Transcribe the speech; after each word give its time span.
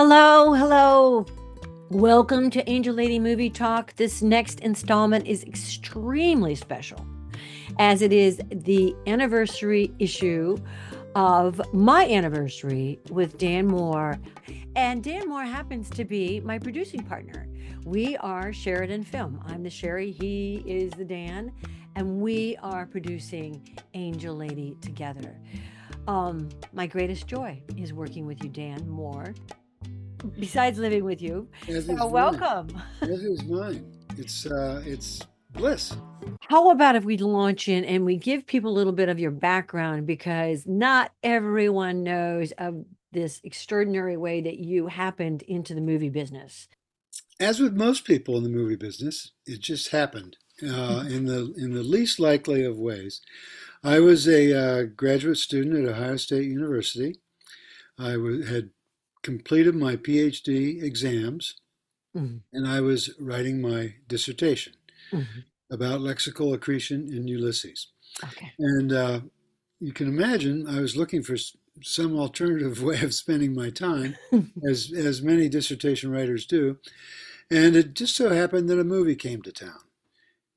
Hello, 0.00 0.52
hello. 0.52 1.26
Welcome 1.90 2.50
to 2.50 2.70
Angel 2.70 2.94
Lady 2.94 3.18
Movie 3.18 3.50
Talk. 3.50 3.96
This 3.96 4.22
next 4.22 4.60
installment 4.60 5.26
is 5.26 5.42
extremely 5.42 6.54
special 6.54 7.04
as 7.80 8.00
it 8.00 8.12
is 8.12 8.40
the 8.48 8.94
anniversary 9.08 9.92
issue 9.98 10.56
of 11.16 11.60
my 11.74 12.08
anniversary 12.08 13.00
with 13.10 13.38
Dan 13.38 13.66
Moore. 13.66 14.20
And 14.76 15.02
Dan 15.02 15.28
Moore 15.28 15.42
happens 15.42 15.90
to 15.90 16.04
be 16.04 16.38
my 16.42 16.60
producing 16.60 17.02
partner. 17.02 17.48
We 17.84 18.16
are 18.18 18.52
Sheridan 18.52 19.02
Film. 19.02 19.42
I'm 19.46 19.64
the 19.64 19.70
Sherry, 19.70 20.12
he 20.12 20.62
is 20.64 20.92
the 20.92 21.04
Dan, 21.04 21.50
and 21.96 22.20
we 22.20 22.56
are 22.62 22.86
producing 22.86 23.76
Angel 23.94 24.36
Lady 24.36 24.76
together. 24.80 25.36
Um, 26.06 26.50
my 26.72 26.86
greatest 26.86 27.26
joy 27.26 27.60
is 27.76 27.92
working 27.92 28.26
with 28.26 28.44
you, 28.44 28.48
Dan 28.48 28.88
Moore 28.88 29.34
besides 30.38 30.78
living 30.78 31.04
with 31.04 31.20
you. 31.22 31.48
So 31.66 32.06
welcome. 32.06 32.68
As 33.02 33.22
is 33.22 33.44
mine. 33.44 33.84
It's 34.16 34.46
uh, 34.46 34.82
it's 34.84 35.20
bliss. 35.50 35.96
How 36.48 36.70
about 36.70 36.96
if 36.96 37.04
we 37.04 37.16
launch 37.18 37.68
in 37.68 37.84
and 37.84 38.04
we 38.04 38.16
give 38.16 38.46
people 38.46 38.70
a 38.70 38.74
little 38.74 38.92
bit 38.92 39.08
of 39.08 39.18
your 39.18 39.30
background 39.30 40.06
because 40.06 40.66
not 40.66 41.12
everyone 41.22 42.02
knows 42.02 42.52
of 42.58 42.84
this 43.12 43.40
extraordinary 43.44 44.16
way 44.16 44.40
that 44.40 44.58
you 44.58 44.88
happened 44.88 45.42
into 45.42 45.74
the 45.74 45.80
movie 45.80 46.10
business. 46.10 46.68
As 47.40 47.60
with 47.60 47.74
most 47.74 48.04
people 48.04 48.36
in 48.36 48.42
the 48.42 48.48
movie 48.48 48.76
business, 48.76 49.32
it 49.46 49.60
just 49.60 49.90
happened 49.90 50.36
uh, 50.62 51.04
in 51.08 51.26
the 51.26 51.54
in 51.56 51.72
the 51.72 51.82
least 51.82 52.18
likely 52.18 52.64
of 52.64 52.76
ways. 52.76 53.20
I 53.84 54.00
was 54.00 54.26
a 54.26 54.52
uh, 54.52 54.82
graduate 54.84 55.38
student 55.38 55.86
at 55.86 55.94
Ohio 55.94 56.16
State 56.16 56.46
University. 56.46 57.20
I 57.96 58.16
wa- 58.16 58.44
had 58.44 58.70
completed 59.28 59.74
my 59.74 59.94
PhD 59.96 60.82
exams, 60.82 61.56
Mhm. 62.16 62.40
and 62.54 62.66
I 62.66 62.80
was 62.80 63.10
writing 63.18 63.60
my 63.60 63.82
dissertation 64.08 64.72
Mhm. 65.12 65.44
about 65.70 66.00
lexical 66.00 66.54
accretion 66.54 67.12
in 67.12 67.28
Ulysses. 67.28 67.88
Okay. 68.24 68.52
And 68.58 68.90
uh, 68.92 69.20
you 69.80 69.92
can 69.92 70.08
imagine 70.08 70.66
I 70.66 70.80
was 70.80 70.96
looking 70.96 71.22
for 71.22 71.36
some 71.82 72.18
alternative 72.18 72.82
way 72.88 73.00
of 73.02 73.14
spending 73.14 73.54
my 73.54 73.70
time, 73.70 74.16
as 74.70 74.92
as 75.08 75.22
many 75.22 75.48
dissertation 75.50 76.10
writers 76.10 76.46
do. 76.46 76.78
And 77.50 77.76
it 77.76 77.94
just 77.94 78.16
so 78.16 78.30
happened 78.30 78.68
that 78.70 78.80
a 78.80 78.84
movie 78.96 79.16
came 79.16 79.42
to 79.42 79.52
town. 79.52 79.82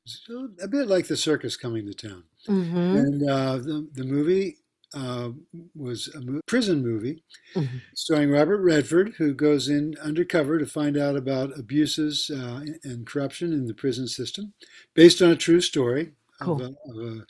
So 0.05 0.49
a 0.61 0.67
bit 0.67 0.87
like 0.87 1.07
the 1.07 1.17
circus 1.17 1.57
coming 1.57 1.85
to 1.87 1.93
town. 1.93 2.23
hmm 2.47 2.95
And 3.01 3.29
uh, 3.29 3.57
the, 3.57 3.89
the 3.93 4.05
movie 4.05 4.57
uh, 4.93 5.29
was 5.75 6.07
a 6.15 6.21
mo- 6.21 6.41
prison 6.45 6.81
movie 6.83 7.23
Mhm. 7.55 7.81
starring 7.95 8.29
Robert 8.31 8.61
Redford, 8.61 9.13
who 9.17 9.33
goes 9.33 9.69
in 9.69 9.95
undercover 10.01 10.59
to 10.59 10.65
find 10.65 10.97
out 10.97 11.15
about 11.15 11.57
abuses 11.57 12.29
uh, 12.29 12.63
and 12.83 13.05
corruption 13.07 13.53
in 13.53 13.67
the 13.67 13.73
prison 13.73 14.07
system, 14.07 14.53
based 14.93 15.21
on 15.21 15.31
a 15.31 15.35
true 15.35 15.61
story 15.61 16.11
of, 16.41 16.61
a, 16.61 16.73
of 16.89 16.97
a, 16.97 17.25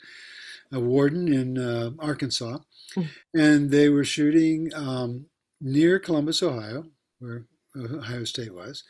a 0.76 0.80
warden 0.80 1.32
in 1.32 1.58
uh, 1.58 1.90
Arkansas. 1.98 2.58
Mm. 2.96 3.08
And 3.34 3.70
they 3.70 3.88
were 3.88 4.04
shooting 4.04 4.72
um, 4.74 5.26
near 5.60 5.98
Columbus, 5.98 6.42
Ohio, 6.42 6.84
where 7.20 7.44
Ohio 7.76 8.24
State 8.24 8.54
was. 8.54 8.84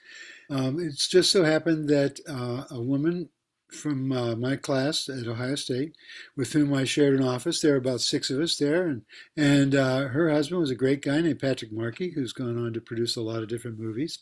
Um, 0.51 0.81
it's 0.81 1.09
just 1.09 1.31
so 1.31 1.45
happened 1.45 1.89
that 1.89 2.19
uh, 2.29 2.65
a 2.75 2.81
woman 2.81 3.29
from 3.73 4.13
uh, 4.13 4.37
my 4.37 4.57
class 4.57 5.09
at 5.09 5.27
Ohio 5.27 5.55
State, 5.55 5.95
with 6.37 6.53
whom 6.53 6.73
I 6.75 6.85
shared 6.85 7.15
an 7.15 7.23
office, 7.25 7.61
there 7.61 7.73
were 7.73 7.79
about 7.79 8.01
six 8.01 8.31
of 8.31 8.41
us 8.41 8.57
there, 8.57 8.87
and 8.87 9.03
and 9.37 9.75
uh, 9.75 10.09
her 10.09 10.31
husband 10.31 10.61
was 10.61 10.71
a 10.71 10.75
great 10.77 11.03
guy 11.03 11.21
named 11.21 11.41
Patrick 11.41 11.73
Markey, 11.73 12.11
who's 12.11 12.33
gone 12.33 12.59
on 12.59 12.73
to 12.75 12.81
produce 12.81 13.17
a 13.17 13.23
lot 13.23 13.43
of 13.43 13.49
different 13.49 13.79
movies, 13.79 14.19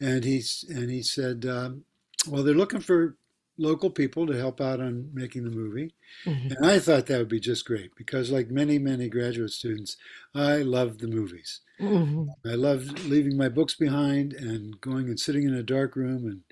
and 0.00 0.24
he's 0.24 0.64
and 0.68 0.90
he 0.90 1.02
said, 1.02 1.46
um, 1.46 1.84
well, 2.28 2.42
they're 2.42 2.54
looking 2.54 2.80
for 2.80 3.16
local 3.56 3.88
people 3.88 4.26
to 4.26 4.36
help 4.36 4.60
out 4.60 4.80
on 4.80 5.08
making 5.14 5.44
the 5.44 5.50
movie, 5.50 5.94
Mhm. 6.26 6.56
and 6.56 6.66
I 6.66 6.78
thought 6.80 7.06
that 7.06 7.18
would 7.18 7.28
be 7.28 7.40
just 7.40 7.64
great 7.64 7.94
because, 7.96 8.30
like 8.30 8.50
many 8.50 8.78
many 8.78 9.08
graduate 9.08 9.50
students, 9.52 9.96
I 10.34 10.62
loved 10.62 11.00
the 11.00 11.06
movies. 11.08 11.60
Mhm. 11.80 12.28
I 12.44 12.54
loved 12.54 13.04
leaving 13.04 13.36
my 13.36 13.48
books 13.48 13.74
behind 13.74 14.32
and 14.32 14.80
going 14.80 15.08
and 15.08 15.18
sitting 15.20 15.44
in 15.44 15.54
a 15.54 15.62
dark 15.62 15.96
room 15.96 16.26
and 16.26 16.42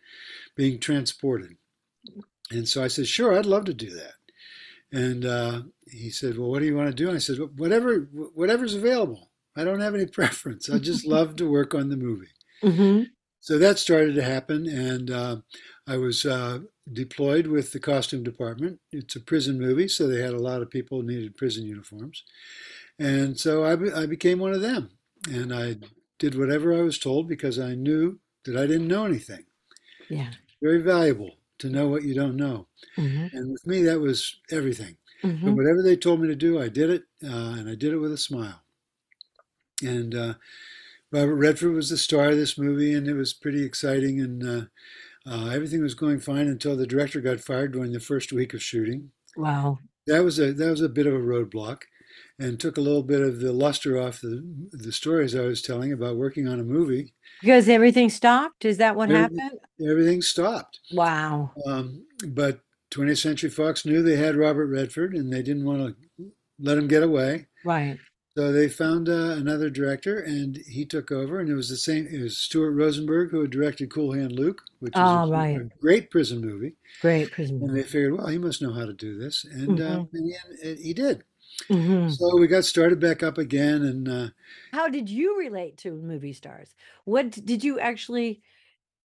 being 0.57 0.79
transported. 0.81 1.57
And 2.53 2.69
so 2.69 2.83
I 2.83 2.89
said, 2.89 3.07
sure, 3.07 3.37
I'd 3.39 3.47
love 3.47 3.65
to 3.67 3.75
do 3.75 3.91
that. 3.91 4.15
And 4.93 5.25
uh, 5.25 5.63
he 5.91 6.11
said, 6.11 6.37
well, 6.37 6.51
what 6.51 6.59
do 6.61 6.67
you 6.67 6.77
want 6.77 6.89
to 6.91 6.95
do? 6.95 7.09
And 7.09 7.17
I 7.17 7.21
said, 7.21 7.39
whatever, 7.57 8.09
whatever's 8.35 8.75
available. 8.75 9.31
I 9.57 9.65
don't 9.65 9.81
have 9.81 9.95
any 9.95 10.07
preference. 10.21 10.69
I 10.71 10.79
just 10.79 11.07
love 11.17 11.37
to 11.37 11.51
work 11.51 11.75
on 11.75 11.89
the 11.89 11.97
movie. 11.97 12.29
Mhm. 12.63 13.07
So 13.41 13.59
that 13.59 13.81
started 13.81 14.15
to 14.15 14.23
happen, 14.23 14.69
and 14.69 15.11
uh, 15.11 15.37
I 15.89 15.97
was 15.97 16.25
uh, 16.25 16.61
deployed 16.93 17.49
with 17.49 17.73
the 17.73 17.81
costume 17.81 18.23
department. 18.23 18.79
It's 18.93 19.17
a 19.17 19.21
prison 19.21 19.59
movie, 19.59 19.89
so 19.89 20.07
they 20.07 20.23
had 20.23 20.35
a 20.35 20.39
lot 20.39 20.63
of 20.63 20.71
people 20.71 21.01
who 21.01 21.09
needed 21.09 21.37
prison 21.37 21.65
uniforms, 21.67 22.23
and 23.01 23.37
so 23.37 23.65
I, 23.65 23.75
be- 23.75 23.91
I 23.93 24.07
became 24.07 24.39
one 24.39 24.53
of 24.53 24.61
them. 24.61 24.91
And 25.29 25.53
I 25.53 25.75
did 26.21 26.39
whatever 26.39 26.73
I 26.73 26.83
was 26.83 27.01
told 27.01 27.29
because 27.29 27.59
I 27.59 27.75
knew 27.75 28.21
that 28.45 28.57
I 28.57 28.65
didn't 28.69 28.87
know 28.87 29.07
anything. 29.07 29.45
Yeah. 30.09 30.31
Very 30.63 30.81
valuable 30.81 31.33
to 31.63 31.71
know 31.71 31.89
what 31.89 32.05
you 32.05 32.15
don't 32.15 32.37
know, 32.37 32.69
Mhm. 32.99 33.33
and 33.33 33.53
with 33.53 33.67
me 33.67 33.83
that 33.85 34.01
was 34.01 34.41
everything. 34.51 34.99
But 35.45 35.55
Mhm. 35.55 35.57
whatever 35.57 35.83
they 35.83 35.97
told 35.97 36.21
me 36.21 36.29
to 36.29 36.37
do, 36.37 36.61
I 36.61 36.69
did 36.69 36.91
it, 36.91 37.05
uh, 37.25 37.57
and 37.59 37.69
I 37.69 37.75
did 37.77 37.93
it 37.93 37.99
with 37.99 38.13
a 38.13 38.19
smile. 38.19 38.63
And 39.83 40.15
uh, 40.15 40.35
Robert 41.13 41.37
Redford 41.37 41.75
was 41.75 41.91
the 41.91 41.99
star 41.99 42.31
of 42.31 42.37
this 42.37 42.59
movie, 42.59 42.95
and 42.95 43.09
it 43.09 43.15
was 43.15 43.35
pretty 43.35 43.65
exciting. 43.65 44.21
And 44.21 44.45
uh, 44.45 44.67
uh, 45.27 45.49
everything 45.51 45.83
was 45.83 45.95
going 45.95 46.21
fine 46.21 46.49
until 46.49 46.77
the 46.77 46.87
director 46.87 47.21
got 47.21 47.41
fired 47.41 47.73
during 47.73 47.93
the 47.93 48.01
first 48.01 48.33
week 48.33 48.55
of 48.55 48.63
shooting. 48.63 49.13
Wow. 49.37 49.79
That 50.07 50.21
was 50.25 50.39
a 50.39 50.53
that 50.53 50.71
was 50.71 50.81
a 50.81 50.89
bit 50.89 51.07
of 51.07 51.15
a 51.15 51.19
roadblock, 51.19 51.83
and 52.43 52.59
took 52.59 52.77
a 52.77 52.81
little 52.81 53.03
bit 53.03 53.21
of 53.21 53.41
the 53.41 53.53
luster 53.53 54.01
off 54.01 54.21
the 54.21 54.43
the 54.73 54.93
stories 54.93 55.35
I 55.35 55.43
was 55.43 55.63
telling 55.63 55.93
about 55.93 56.17
working 56.17 56.49
on 56.49 56.59
a 56.61 56.65
movie. 56.65 57.15
Because 57.41 57.69
everything 57.69 58.11
stopped? 58.11 58.65
Is 58.65 58.79
that 58.79 58.97
what 58.97 59.11
Everything- 59.11 59.39
happened? 59.39 59.61
Everything 59.91 60.23
stopped. 60.23 60.81
Wow. 60.93 61.53
Um, 61.67 62.07
but 62.29 62.61
20th 62.91 63.19
Century 63.19 63.51
Fox 63.51 63.85
knew 63.87 64.03
they 64.03 64.17
had 64.17 64.37
Robert 64.37 64.67
Redford, 64.67 65.15
and 65.15 65.33
they 65.33 65.43
didn't 65.43 65.65
want 65.65 65.97
to 66.19 66.31
let 66.61 66.79
him 66.79 66.87
get 66.89 67.03
away. 67.03 67.47
Right. 67.65 67.99
So 68.37 68.51
they 68.53 68.69
found 68.69 69.09
uh, 69.11 69.35
another 69.37 69.69
director, 69.71 70.19
and 70.19 70.57
he 70.69 70.87
took 70.87 71.11
over. 71.13 71.39
And 71.41 71.51
it 71.51 71.55
was 71.55 71.69
the 71.69 71.77
same. 71.77 72.07
It 72.07 72.23
was 72.23 72.39
Stuart 72.39 72.73
Rosenberg 72.73 73.31
who 73.31 73.41
had 73.43 73.51
directed 73.51 73.91
Cool 73.91 74.13
Hand 74.13 74.33
Luke, 74.33 74.63
which 74.81 74.95
is 74.95 75.01
Oh, 75.03 75.25
a, 75.25 75.31
right. 75.31 75.61
a 75.61 75.69
great 75.81 76.11
prison 76.11 76.41
movie. 76.41 76.75
Great 77.03 77.31
prison. 77.31 77.59
Movie. 77.59 77.67
And 77.69 77.77
they 77.79 77.83
figured, 77.83 78.17
well, 78.17 78.29
he 78.29 78.39
must 78.39 78.63
know 78.63 78.73
how 78.73 78.87
to 78.87 78.93
do 78.95 79.19
this, 79.19 79.45
and 79.45 79.81
uh, 79.81 79.85
Mhm. 79.85 80.09
in 80.15 80.27
the 80.27 80.35
end, 80.35 80.59
it, 80.63 80.79
he 80.79 80.95
did. 80.95 81.25
Mhm. 81.69 82.11
So 82.17 82.37
we 82.39 82.47
got 82.47 82.65
started 82.65 82.99
back 83.01 83.23
up 83.23 83.39
again, 83.39 83.83
and 83.83 84.09
uh, 84.09 84.29
How 84.73 84.89
did 84.89 85.09
you 85.09 85.39
relate 85.39 85.77
to 85.79 85.93
movie 85.93 86.33
stars? 86.33 86.75
What 87.05 87.31
did 87.31 87.63
you 87.65 87.79
actually 87.79 88.43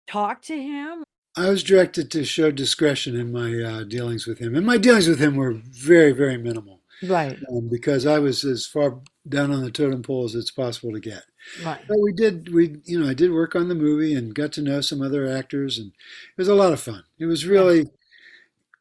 talk 0.06 0.42
to 0.42 0.56
him? 0.60 1.02
I 1.36 1.50
was 1.50 1.62
directed 1.62 2.10
to 2.12 2.24
show 2.24 2.50
discretion 2.50 3.14
in 3.14 3.30
my 3.32 3.62
uh, 3.62 3.84
dealings 3.84 4.26
with 4.26 4.38
him, 4.38 4.54
and 4.56 4.66
my 4.66 4.76
dealings 4.78 5.06
with 5.08 5.20
him 5.20 5.36
were 5.36 5.52
very, 5.52 6.12
very 6.12 6.36
minimal 6.36 6.82
Right. 7.02 7.38
um, 7.52 7.68
because 7.68 8.06
I 8.06 8.18
was 8.18 8.44
as 8.44 8.66
far 8.66 9.00
down 9.28 9.52
on 9.52 9.62
the 9.62 9.70
totem 9.70 10.02
pole 10.02 10.24
as 10.24 10.34
it's 10.34 10.50
possible 10.50 10.92
to 10.92 11.00
get. 11.00 11.22
Right. 11.62 11.80
But 11.86 11.98
we 12.00 12.12
did, 12.12 12.52
we 12.52 12.78
you 12.84 12.98
know, 12.98 13.08
I 13.08 13.14
did 13.14 13.30
work 13.30 13.54
on 13.54 13.68
the 13.68 13.74
movie 13.76 14.14
and 14.14 14.34
got 14.34 14.52
to 14.52 14.62
know 14.62 14.80
some 14.80 15.00
other 15.02 15.28
actors, 15.28 15.78
and 15.78 15.88
it 15.88 16.38
was 16.38 16.48
a 16.48 16.54
lot 16.54 16.72
of 16.72 16.80
fun. 16.80 17.04
It 17.18 17.26
was 17.26 17.46
really, 17.46 17.88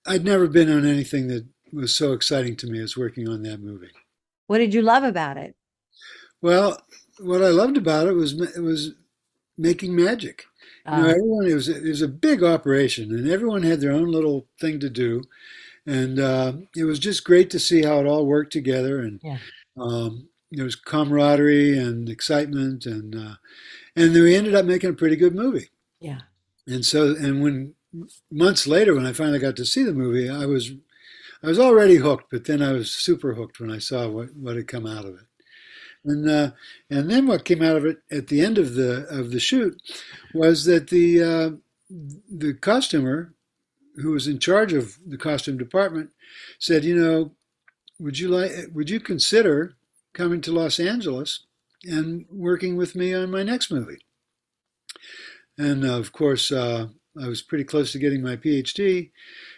I'd 0.07 0.23
never 0.25 0.47
been 0.47 0.71
on 0.71 0.85
anything 0.85 1.27
that 1.27 1.45
was 1.73 1.95
so 1.95 2.13
exciting 2.13 2.55
to 2.57 2.67
me 2.67 2.79
as 2.79 2.97
working 2.97 3.27
on 3.27 3.43
that 3.43 3.59
movie. 3.61 3.91
What 4.47 4.59
did 4.59 4.73
you 4.73 4.81
love 4.81 5.03
about 5.03 5.37
it? 5.37 5.55
Well, 6.41 6.81
what 7.19 7.41
I 7.43 7.49
loved 7.49 7.77
about 7.77 8.07
it 8.07 8.13
was 8.13 8.39
it 8.55 8.61
was 8.61 8.93
making 9.57 9.95
magic. 9.95 10.45
You 10.85 10.91
know, 10.91 11.05
Uh, 11.05 11.09
everyone 11.09 11.47
it 11.47 11.53
was 11.53 11.67
it 11.69 11.83
was 11.83 12.01
a 12.01 12.07
big 12.07 12.43
operation, 12.43 13.11
and 13.13 13.29
everyone 13.29 13.63
had 13.63 13.81
their 13.81 13.91
own 13.91 14.09
little 14.11 14.47
thing 14.61 14.79
to 14.79 14.89
do, 14.89 15.23
and 15.85 16.19
uh, 16.19 16.53
it 16.75 16.83
was 16.85 16.99
just 16.99 17.23
great 17.25 17.49
to 17.51 17.59
see 17.59 17.81
how 17.83 17.99
it 17.99 18.05
all 18.05 18.25
worked 18.25 18.53
together, 18.53 18.99
and 19.01 19.19
Yeah. 19.23 19.39
um, 19.77 20.29
there 20.51 20.63
was 20.63 20.75
camaraderie 20.75 21.77
and 21.77 22.07
excitement, 22.07 22.85
and 22.85 23.15
uh, 23.15 23.35
and 23.95 24.15
then 24.15 24.23
we 24.23 24.35
ended 24.35 24.55
up 24.55 24.65
making 24.65 24.91
a 24.91 24.93
pretty 25.01 25.15
good 25.17 25.35
movie. 25.35 25.69
yeah. 25.99 26.21
And 26.67 26.85
so, 26.85 27.15
and 27.15 27.41
when 27.41 27.73
months 28.31 28.67
later, 28.67 28.93
when 28.93 29.05
I 29.05 29.13
finally 29.13 29.39
got 29.39 29.55
to 29.55 29.65
see 29.65 29.83
the 29.83 29.93
movie, 29.93 30.29
I 30.29 30.45
was 30.45 30.71
I 31.43 31.47
was 31.47 31.59
already 31.59 31.97
hooked, 31.97 32.31
but 32.31 32.45
then 32.45 32.61
I 32.61 32.71
was 32.73 32.91
super 32.91 33.33
hooked 33.33 33.59
when 33.59 33.71
I 33.71 33.79
saw 33.79 34.07
what, 34.07 34.35
what 34.35 34.55
had 34.55 34.67
come 34.67 34.85
out 34.85 35.05
of 35.05 35.15
it. 35.15 35.25
And 36.05 36.29
uh, 36.29 36.51
and 36.89 37.09
then 37.09 37.27
what 37.27 37.43
came 37.43 37.61
out 37.61 37.75
of 37.75 37.85
it 37.85 37.97
at 38.09 38.27
the 38.27 38.41
end 38.41 38.57
of 38.57 38.75
the 38.75 39.05
of 39.09 39.31
the 39.31 39.39
shoot 39.39 39.81
was 40.33 40.65
that 40.65 40.89
the 40.89 41.21
uh, 41.21 41.49
the 41.89 42.53
costumer 42.53 43.33
who 43.95 44.11
was 44.11 44.27
in 44.27 44.39
charge 44.39 44.73
of 44.73 44.97
the 45.05 45.17
costume 45.17 45.57
department 45.57 46.11
said, 46.59 46.85
you 46.85 46.95
know, 46.95 47.31
would 47.99 48.19
you 48.19 48.29
like 48.29 48.51
would 48.73 48.89
you 48.89 48.99
consider 48.99 49.75
coming 50.13 50.41
to 50.41 50.51
Los 50.51 50.79
Angeles 50.79 51.45
and 51.83 52.25
working 52.31 52.75
with 52.75 52.95
me 52.95 53.13
on 53.13 53.31
my 53.31 53.43
next 53.43 53.71
movie. 53.71 53.99
And 55.57 55.85
uh, 55.85 55.97
of 55.97 56.11
course, 56.11 56.51
uh, 56.51 56.87
I 57.21 57.27
was 57.27 57.41
pretty 57.41 57.63
close 57.63 57.91
to 57.91 57.99
getting 57.99 58.21
my 58.21 58.35
PhD, 58.35 59.11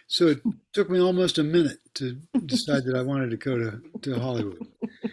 so 0.10 0.28
it 0.28 0.42
took 0.74 0.90
me 0.90 1.00
almost 1.00 1.38
a 1.38 1.44
minute 1.44 1.78
to 1.94 2.18
decide 2.46 2.84
that 2.86 2.96
I 2.96 3.04
wanted 3.04 3.30
to 3.30 3.38
go 3.38 3.58
to, 3.60 3.80
to 4.02 4.20
Hollywood. 4.20 4.66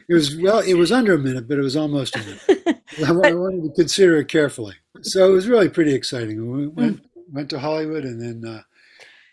It 0.09 0.15
was 0.15 0.35
well, 0.37 0.61
it 0.61 0.75
was 0.75 0.91
under 0.91 1.15
a 1.15 1.19
minute, 1.19 1.47
but 1.47 1.59
it 1.59 1.63
was 1.63 1.77
almost 1.77 2.17
a 2.17 2.21
minute. 2.21 2.83
I 3.07 3.13
wanted 3.13 3.63
to 3.65 3.73
consider 3.77 4.17
it 4.17 4.29
carefully. 4.29 4.75
So 5.03 5.29
it 5.29 5.33
was 5.33 5.49
really 5.49 5.69
pretty 5.69 5.95
exciting. 5.95 6.51
We 6.51 6.67
went 6.67 7.05
went 7.31 7.51
to 7.51 7.59
Hollywood, 7.59 8.05
and 8.05 8.21
then 8.23 8.51
uh, 8.51 8.63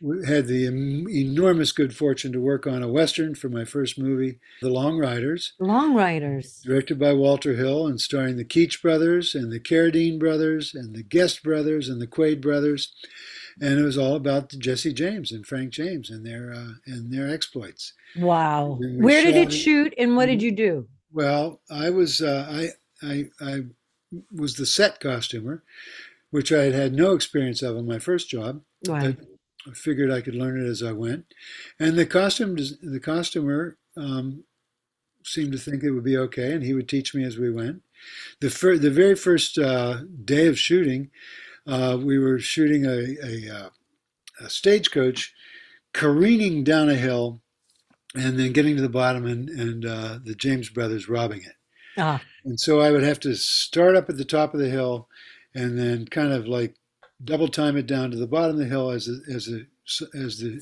we 0.02 0.28
had 0.28 0.48
the 0.48 0.66
enormous 0.66 1.72
good 1.72 1.96
fortune 1.96 2.34
to 2.34 2.42
work 2.42 2.68
on 2.68 2.84
a 2.84 2.92
western 2.92 3.34
for 3.34 3.48
my 3.48 3.64
first 3.64 3.98
movie, 3.98 4.40
The 4.62 4.70
Long 4.70 4.98
Riders. 4.98 5.54
Long 5.60 5.96
Riders, 5.96 6.62
directed 6.66 7.00
by 7.00 7.14
Walter 7.14 7.54
Hill 7.54 7.88
and 7.88 8.02
starring 8.02 8.36
the 8.36 8.44
Keach 8.44 8.82
brothers 8.82 9.34
and 9.34 9.50
the 9.50 9.62
Carradine 9.62 10.20
brothers 10.20 10.76
and 10.76 10.94
the 10.94 11.04
Guest 11.04 11.42
brothers 11.42 11.88
and 11.88 12.02
the 12.02 12.08
Quaid 12.08 12.42
brothers 12.42 12.94
and 13.62 13.80
it 13.80 13.84
was 13.84 13.98
all 13.98 14.16
about 14.16 14.50
Jesse 14.50 14.94
James 14.94 15.32
and 15.32 15.46
Frank 15.46 15.72
James 15.72 16.10
and 16.10 16.26
their 16.26 16.54
uh, 16.54 16.74
and 16.86 17.12
their 17.14 17.30
exploits. 17.30 17.94
Wow! 18.16 18.78
Where 18.80 19.24
did 19.24 19.36
it 19.36 19.54
shoot, 19.54 19.94
and 19.98 20.16
what 20.16 20.28
did 20.28 20.42
you 20.42 20.52
do? 20.52 20.88
Well, 21.12 21.62
I 21.70 21.90
was 21.90 22.22
uh, 22.22 22.48
I 22.50 23.08
I 23.08 23.26
I 23.40 23.62
was 24.32 24.56
the 24.56 24.66
set 24.66 25.00
costumer, 25.00 25.64
which 26.32 26.52
I 26.52 26.64
had 26.64 26.74
had 26.74 26.94
no 26.94 27.14
experience 27.14 27.62
of 27.62 27.78
in 27.78 27.86
my 27.86 28.00
first 28.00 28.30
job. 28.30 28.62
Right. 28.88 29.18
I 29.66 29.72
figured 29.74 30.12
I 30.12 30.22
could 30.22 30.36
learn 30.36 30.62
it 30.62 30.68
as 30.68 30.84
I 30.84 30.92
went, 30.92 31.34
and 31.80 31.98
the 31.98 32.06
costume 32.06 32.56
the 32.56 33.00
costumer 33.00 33.78
um, 33.96 34.44
seemed 35.24 35.52
to 35.54 35.58
think 35.58 35.84
it 35.84 35.92
would 35.92 36.04
be 36.04 36.18
okay, 36.18 36.52
and 36.52 36.64
he 36.64 36.74
would 36.74 36.90
teach 36.90 37.16
me 37.16 37.24
as 37.24 37.38
we 37.38 37.50
went. 37.50 37.82
The 38.42 38.50
fir- 38.50 38.78
the 38.78 38.92
very 38.92 39.16
first 39.16 39.58
uh, 39.58 40.02
day 40.26 40.48
of 40.48 40.60
shooting, 40.60 41.12
uh, 41.68 41.98
we 42.02 42.20
were 42.20 42.40
shooting 42.40 42.86
a, 42.86 43.16
a, 43.24 43.56
uh, 43.56 43.70
a, 44.42 44.50
stagecoach 44.50 45.34
careening 45.94 46.64
down 46.64 46.90
a 46.90 46.96
hill 46.96 47.42
and 48.16 48.38
then 48.38 48.52
getting 48.52 48.76
to 48.76 48.82
the 48.82 48.90
bottom 48.90 49.26
and, 49.26 49.50
and 49.50 49.86
uh, 49.86 50.20
the 50.24 50.36
James 50.36 50.70
brothers 50.70 51.10
robbing 51.10 51.42
it. 51.42 51.56
Ah. 51.98 52.22
And 52.44 52.60
so 52.60 52.82
I 52.82 52.92
would 52.92 53.04
have 53.04 53.20
to 53.22 53.36
start 53.36 53.96
up 53.96 54.10
at 54.10 54.18
the 54.18 54.26
top 54.26 54.54
of 54.54 54.60
the 54.60 54.70
hill 54.70 55.08
and 55.56 55.78
then 55.78 56.06
kind 56.06 56.34
of 56.34 56.48
like 56.48 56.76
double 57.24 57.48
time 57.48 57.78
it 57.78 57.88
down 57.88 58.12
to 58.12 58.18
the 58.18 58.28
bottom 58.28 58.52
of 58.52 58.58
the 58.58 58.66
hill 58.66 58.90
as 58.90 59.06
the, 59.06 59.22
as 59.34 59.46
the, 59.46 59.66
as 60.18 60.40
the 60.40 60.62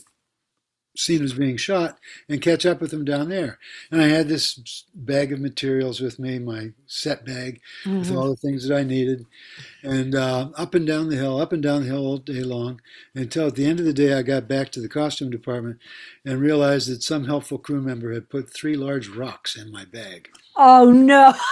scene 0.95 1.21
was 1.21 1.33
being 1.33 1.57
shot 1.57 1.97
and 2.27 2.41
catch 2.41 2.65
up 2.65 2.81
with 2.81 2.91
them 2.91 3.05
down 3.05 3.29
there. 3.29 3.57
And 3.89 4.01
I 4.01 4.07
had 4.07 4.27
this 4.27 4.85
bag 4.93 5.31
of 5.31 5.39
materials 5.39 6.01
with 6.01 6.19
me, 6.19 6.39
my 6.39 6.71
set 6.85 7.25
bag 7.25 7.61
mm-hmm. 7.85 7.99
with 7.99 8.11
all 8.11 8.29
the 8.29 8.35
things 8.35 8.67
that 8.67 8.75
I 8.75 8.83
needed, 8.83 9.25
and 9.83 10.15
uh, 10.15 10.49
up 10.57 10.75
and 10.75 10.85
down 10.85 11.09
the 11.09 11.15
hill, 11.15 11.39
up 11.39 11.53
and 11.53 11.63
down 11.63 11.81
the 11.81 11.88
hill 11.88 12.05
all 12.05 12.17
day 12.17 12.43
long, 12.43 12.81
until 13.15 13.47
at 13.47 13.55
the 13.55 13.65
end 13.65 13.79
of 13.79 13.85
the 13.85 13.93
day 13.93 14.13
I 14.13 14.21
got 14.21 14.47
back 14.47 14.71
to 14.71 14.81
the 14.81 14.89
costume 14.89 15.29
department 15.29 15.79
and 16.25 16.39
realized 16.39 16.89
that 16.89 17.03
some 17.03 17.25
helpful 17.25 17.57
crew 17.57 17.81
member 17.81 18.13
had 18.13 18.29
put 18.29 18.53
three 18.53 18.75
large 18.75 19.07
rocks 19.07 19.55
in 19.55 19.71
my 19.71 19.85
bag. 19.85 20.29
Oh 20.55 20.91
no. 20.91 21.33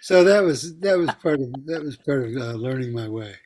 so 0.00 0.24
that 0.24 0.42
was 0.42 0.78
that 0.80 0.98
was 0.98 1.10
part 1.22 1.40
of 1.40 1.52
that 1.66 1.82
was 1.82 1.96
part 1.96 2.24
of 2.24 2.36
uh, 2.36 2.52
learning 2.52 2.92
my 2.92 3.08
way. 3.08 3.36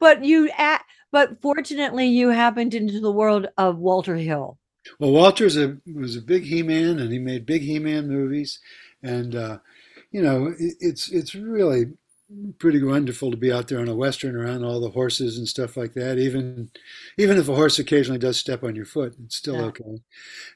but 0.00 0.24
you 0.24 0.50
at 0.56 0.82
but 1.12 1.40
fortunately, 1.40 2.06
you 2.06 2.28
happened 2.28 2.74
into 2.74 3.00
the 3.00 3.12
world 3.12 3.48
of 3.56 3.78
Walter 3.78 4.16
Hill. 4.16 4.58
Well, 4.98 5.12
Walter 5.12 5.46
a, 5.46 5.76
was 5.92 6.16
a 6.16 6.22
big 6.22 6.44
He-Man, 6.44 6.98
and 6.98 7.12
he 7.12 7.18
made 7.18 7.46
big 7.46 7.62
He-Man 7.62 8.08
movies, 8.08 8.58
and 9.02 9.34
uh, 9.34 9.58
you 10.10 10.22
know, 10.22 10.54
it, 10.58 10.74
it's 10.80 11.10
it's 11.10 11.34
really 11.34 11.86
pretty 12.58 12.82
wonderful 12.82 13.30
to 13.30 13.36
be 13.36 13.52
out 13.52 13.68
there 13.68 13.80
on 13.80 13.88
a 13.88 13.94
western 13.94 14.36
around 14.36 14.64
all 14.64 14.80
the 14.80 14.90
horses 14.90 15.36
and 15.36 15.48
stuff 15.48 15.76
like 15.76 15.94
that. 15.94 16.18
Even 16.18 16.70
even 17.18 17.38
if 17.38 17.48
a 17.48 17.54
horse 17.54 17.78
occasionally 17.78 18.18
does 18.18 18.36
step 18.36 18.62
on 18.62 18.76
your 18.76 18.84
foot, 18.84 19.14
it's 19.24 19.36
still 19.36 19.56
yeah. 19.56 19.62
okay. 19.62 20.02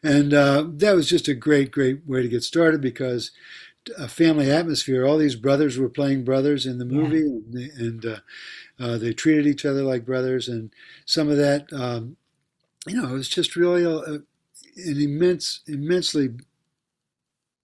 And 0.03 0.33
uh, 0.33 0.67
that 0.75 0.95
was 0.95 1.09
just 1.09 1.29
a 1.29 1.35
great, 1.35 1.71
great 1.71 2.07
way 2.07 2.23
to 2.23 2.29
get 2.29 2.43
started 2.43 2.81
because 2.81 3.33
a 3.99 4.09
family 4.09 4.51
atmosphere. 4.51 5.05
All 5.05 5.19
these 5.19 5.37
brothers 5.37 5.79
were 5.79 5.89
playing 5.89 6.25
brothers 6.25 6.67
in 6.67 6.79
the 6.79 6.85
movie, 6.85 7.19
yeah. 7.19 7.69
and, 7.77 7.81
and 7.81 8.07
uh, 8.07 8.21
uh, 8.79 8.99
they 8.99 9.13
treated 9.13 9.47
each 9.47 9.65
other 9.65 9.83
like 9.83 10.05
brothers. 10.05 10.49
And 10.49 10.71
some 11.05 11.29
of 11.29 11.37
that, 11.37 11.73
um, 11.73 12.17
you 12.87 13.01
know, 13.01 13.09
it 13.09 13.13
was 13.13 13.29
just 13.29 13.57
really 13.57 13.85
a, 13.85 13.97
an 13.97 14.27
immense, 14.77 15.61
immensely 15.67 16.31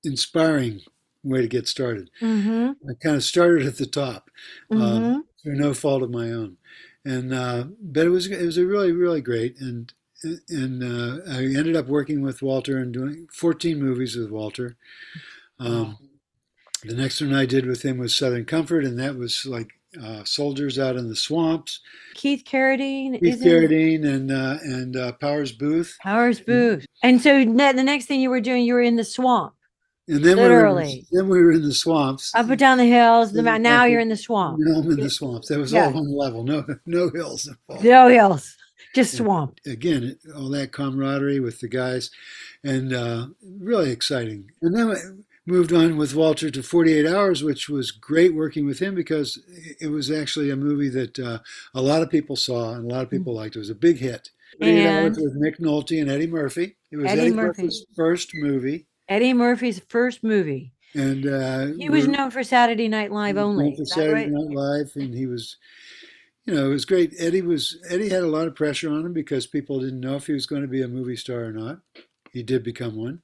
inspiring 0.05 0.81
way 1.23 1.43
to 1.43 1.49
get 1.49 1.69
started. 1.69 2.11
Mm-hmm. 2.21 2.89
I 2.89 2.95
kind 3.03 3.17
of 3.17 3.25
started 3.25 3.67
at 3.67 3.77
the 3.77 3.87
top 3.87 4.31
um, 4.71 4.79
mm-hmm. 4.79 5.21
through 5.43 5.57
no 5.57 5.75
fault 5.75 6.03
of 6.03 6.11
my 6.11 6.31
own, 6.31 6.57
and 7.05 7.35
uh, 7.35 7.65
but 7.81 8.07
it 8.07 8.11
was 8.11 8.27
it 8.27 8.45
was 8.45 8.57
a 8.57 8.65
really 8.65 8.93
really 8.93 9.21
great 9.21 9.61
and 9.61 9.93
and 10.23 10.83
uh, 10.83 11.23
I 11.31 11.45
ended 11.45 11.77
up 11.77 11.87
working 11.87 12.23
with 12.23 12.43
Walter 12.43 12.79
and 12.79 12.93
doing 12.93 13.27
14 13.33 13.83
movies 13.83 14.17
with 14.17 14.31
Walter. 14.31 14.77
Um, 15.59 15.97
the 16.83 16.95
next 16.95 17.21
one 17.21 17.35
I 17.35 17.47
did 17.47 17.67
with 17.67 17.83
him 17.83 17.99
was 17.99 18.17
Southern 18.17 18.45
Comfort, 18.45 18.85
and 18.85 18.99
that 18.99 19.17
was 19.17 19.47
like 19.47 19.80
uh, 20.03 20.25
soldiers 20.25 20.79
out 20.79 20.97
in 20.97 21.09
the 21.09 21.17
swamps. 21.17 21.81
Keith 22.15 22.45
Carradine, 22.45 23.19
Keith 23.21 23.41
Carradine, 23.41 24.05
and 24.05 24.31
uh, 24.31 24.59
and 24.63 24.97
uh, 24.97 25.13
Powers 25.13 25.53
Boothe. 25.53 25.91
Powers 26.01 26.41
Boothe. 26.41 26.85
And 27.03 27.21
so 27.21 27.43
ne- 27.43 27.73
the 27.73 27.83
next 27.83 28.07
thing 28.07 28.21
you 28.21 28.31
were 28.31 28.41
doing, 28.41 28.65
you 28.65 28.75
were 28.75 28.83
in 28.83 28.97
the 28.97 29.05
swamp. 29.05 29.55
And 30.09 30.25
then 30.25 30.37
literally, 30.37 31.07
we 31.13 31.19
were, 31.19 31.23
then 31.23 31.31
we 31.31 31.43
were 31.43 31.53
in 31.53 31.63
the 31.63 31.75
swamps. 31.75 32.35
Up 32.35 32.49
and 32.49 32.59
down 32.59 32.79
the 32.79 32.85
hills. 32.85 33.33
The, 33.33 33.43
now 33.43 33.85
you're 33.85 34.01
in 34.01 34.09
the 34.09 34.17
swamp. 34.17 34.59
Now 34.59 34.81
I'm 34.81 34.91
in 34.91 35.01
the 35.01 35.11
swamps. 35.11 35.49
That 35.49 35.59
was 35.59 35.73
yeah. 35.73 35.87
all 35.87 35.93
one 35.93 36.13
level. 36.13 36.43
No, 36.43 36.65
no 36.87 37.11
hills 37.11 37.47
involved. 37.47 37.85
No 37.85 38.09
hills. 38.09 38.57
Just 38.93 39.17
swamp. 39.17 39.61
And 39.65 39.75
again, 39.75 40.19
all 40.35 40.49
that 40.51 40.73
camaraderie 40.73 41.39
with 41.39 41.61
the 41.61 41.69
guys, 41.69 42.11
and 42.65 42.93
uh, 42.93 43.29
really 43.61 43.91
exciting. 43.93 44.51
And 44.63 44.75
then 44.75 45.25
moved 45.47 45.73
on 45.73 45.97
with 45.97 46.15
Walter 46.15 46.51
to 46.51 46.63
48 46.63 47.07
Hours, 47.07 47.43
which 47.43 47.69
was 47.69 47.91
great 47.91 48.35
working 48.35 48.67
with 48.67 48.79
him 48.79 48.95
because 48.95 49.39
it 49.81 49.89
was 49.89 50.11
actually 50.11 50.51
a 50.51 50.57
movie 50.57 50.89
that 50.91 51.19
uh, 51.19 51.39
a 51.75 51.83
lot 51.83 52.03
of 52.03 52.11
people 52.11 52.37
saw 52.37 52.75
and 52.75 52.85
a 52.85 52.95
lot 52.95 53.03
of 53.03 53.11
people 53.11 53.35
liked. 53.35 53.57
It 53.57 53.61
was 53.61 53.71
a 53.71 53.75
big 53.75 53.99
hit. 53.99 54.31
And 54.61 55.17
with 55.17 55.35
Nick 55.37 55.59
Nolte 55.59 56.01
and 56.01 56.11
Eddie 56.11 56.27
Murphy. 56.27 56.77
It 56.91 56.97
was 56.97 57.07
Eddie, 57.07 57.21
Eddie 57.21 57.33
Murphy's 57.33 57.85
first 57.95 58.33
movie. 58.35 58.87
Eddie 59.09 59.33
Murphy's 59.33 59.81
first 59.89 60.23
movie. 60.23 60.73
And 60.95 61.27
uh, 61.27 61.67
he 61.79 61.89
was 61.89 62.09
known 62.09 62.31
for 62.31 62.43
Saturday 62.43 62.89
Night 62.89 63.13
Live 63.13 63.37
only. 63.37 63.77
For 63.77 63.85
Saturday 63.85 64.13
right? 64.13 64.31
Night 64.31 64.51
Live, 64.51 64.93
and 64.97 65.15
he 65.15 65.27
was, 65.27 65.57
you 66.47 66.55
know, 66.55 66.67
it 66.67 66.71
was 66.71 66.85
great. 66.85 67.15
Eddie 67.19 67.43
was 67.43 67.79
Eddie 67.89 68.09
had 68.09 68.25
a 68.25 68.29
lot 68.29 68.49
of 68.49 68.57
pressure 68.57 68.91
on 68.91 69.07
him 69.07 69.13
because 69.13 69.47
people 69.47 69.79
didn't 69.79 70.01
know 70.01 70.17
if 70.17 70.27
he 70.27 70.33
was 70.33 70.47
going 70.47 70.63
to 70.63 70.69
be 70.69 70.83
a 70.83 70.89
movie 70.89 71.15
star 71.15 71.45
or 71.45 71.53
not. 71.53 71.79
He 72.33 72.43
did 72.43 72.65
become 72.65 72.97
one, 72.97 73.23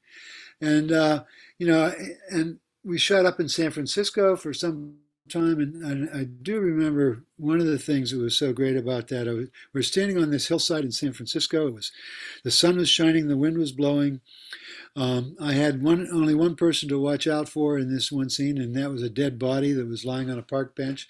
and 0.61 0.93
uh, 0.93 1.25
you 1.59 1.67
know, 1.67 1.93
and 2.31 2.59
we 2.85 2.99
shot 2.99 3.27
up 3.27 3.41
in 3.41 3.49
San 3.49 3.71
Francisco 3.71 4.37
for 4.37 4.53
some 4.53 4.97
time, 5.29 5.59
and, 5.61 6.09
I 6.15 6.25
do 6.25 6.61
remember 6.61 7.25
one 7.37 7.61
of 7.61 7.67
the 7.67 7.79
things 7.79 8.11
that 8.11 8.19
was 8.19 8.39
so 8.39 8.53
great 8.53 8.77
about 8.77 9.09
that. 9.09 9.27
Was, 9.27 9.49
we 9.73 9.79
were 9.79 9.83
standing 9.83 10.19
on 10.19 10.31
this 10.31 10.49
hillside 10.49 10.85
in 10.85 10.93
San 10.93 11.13
Francisco. 11.13 11.67
It 11.67 11.75
was 11.75 11.93
the 12.45 12.51
sun 12.51 12.77
was 12.77 12.89
shining, 12.89 13.29
the 13.29 13.37
wind 13.37 13.59
was 13.59 13.73
blowing. 13.73 14.21
Um, 14.95 15.37
I 15.39 15.53
had 15.53 15.83
one 15.83 16.09
only 16.11 16.35
one 16.35 16.55
person 16.55 16.89
to 16.89 16.99
watch 16.99 17.27
out 17.27 17.51
for 17.51 17.79
in 17.79 17.93
this 17.93 18.11
one 18.11 18.31
scene, 18.31 18.57
and 18.57 18.75
that 18.77 18.91
was 18.91 19.03
a 19.03 19.11
dead 19.11 19.39
body 19.39 19.73
that 19.73 19.87
was 19.87 20.07
lying 20.07 20.31
on 20.31 20.39
a 20.39 20.43
park 20.43 20.75
bench 20.75 21.07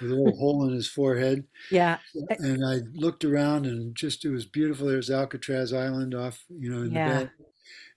with 0.00 0.10
a 0.10 0.14
little 0.14 0.36
hole 0.38 0.66
in 0.66 0.74
his 0.74 0.88
forehead. 0.88 1.44
Yeah. 1.70 1.98
And 2.38 2.62
I 2.66 2.80
looked 2.92 3.24
around, 3.24 3.64
and 3.64 3.94
just 3.94 4.24
it 4.26 4.30
was 4.30 4.44
beautiful. 4.44 4.88
There's 4.88 5.10
Alcatraz 5.10 5.72
Island 5.72 6.14
off, 6.14 6.44
you 6.50 6.70
know, 6.70 6.82
in 6.82 6.92
yeah. 6.92 7.08
the 7.08 7.24
back, 7.24 7.32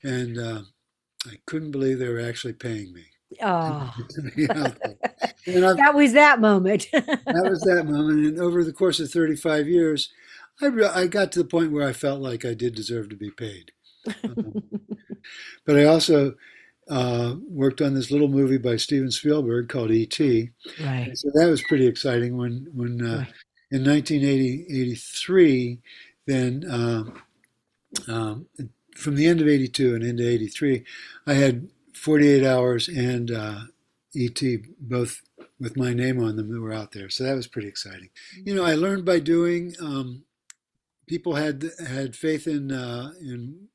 and 0.03 0.37
uh, 0.37 0.61
I 1.25 1.37
couldn't 1.45 1.71
believe 1.71 1.99
they 1.99 2.09
were 2.09 2.19
actually 2.19 2.53
paying 2.53 2.93
me. 2.93 3.05
Oh, 3.41 3.93
that 4.37 5.91
was 5.93 6.13
that 6.13 6.39
moment. 6.39 6.87
that 6.91 7.47
was 7.49 7.61
that 7.61 7.85
moment. 7.85 8.25
And 8.25 8.39
over 8.39 8.63
the 8.63 8.73
course 8.73 8.99
of 8.99 9.11
35 9.11 9.67
years, 9.67 10.11
I, 10.61 10.67
re- 10.67 10.85
I 10.85 11.07
got 11.07 11.31
to 11.33 11.39
the 11.39 11.49
point 11.49 11.71
where 11.71 11.87
I 11.87 11.93
felt 11.93 12.21
like 12.21 12.45
I 12.45 12.53
did 12.53 12.75
deserve 12.75 13.09
to 13.09 13.15
be 13.15 13.31
paid. 13.31 13.71
Um, 14.23 14.63
but 15.65 15.77
I 15.77 15.85
also 15.85 16.35
uh, 16.89 17.35
worked 17.47 17.81
on 17.81 17.93
this 17.93 18.11
little 18.11 18.27
movie 18.27 18.57
by 18.57 18.75
Steven 18.75 19.11
Spielberg 19.11 19.69
called 19.69 19.91
E.T. 19.91 20.49
Right. 20.81 21.17
So 21.17 21.29
that 21.33 21.49
was 21.49 21.63
pretty 21.63 21.87
exciting 21.87 22.37
when, 22.37 22.67
when 22.73 23.01
uh, 23.01 23.17
right. 23.19 23.33
in 23.71 23.83
1983, 23.85 25.79
then 26.27 26.65
uh, 26.69 27.03
um, 28.11 28.47
from 28.95 29.15
the 29.15 29.27
end 29.27 29.41
of 29.41 29.47
82 29.47 29.95
and 29.95 30.03
into 30.03 30.27
83, 30.27 30.83
I 31.25 31.33
had 31.33 31.69
48 31.93 32.45
hours 32.45 32.87
and 32.87 33.31
uh, 33.31 33.59
ET 34.15 34.41
both 34.79 35.21
with 35.59 35.77
my 35.77 35.93
name 35.93 36.21
on 36.21 36.35
them 36.35 36.51
that 36.51 36.61
were 36.61 36.73
out 36.73 36.91
there. 36.91 37.09
So 37.09 37.23
that 37.23 37.35
was 37.35 37.47
pretty 37.47 37.67
exciting. 37.67 38.09
You 38.43 38.55
know, 38.55 38.63
I 38.63 38.75
learned 38.75 39.05
by 39.05 39.19
doing. 39.19 39.75
Um, 39.79 40.23
people 41.07 41.35
had 41.35 41.71
had 41.87 42.15
faith 42.15 42.47
in 42.47 42.71
uh, 42.71 43.13
in 43.19 43.67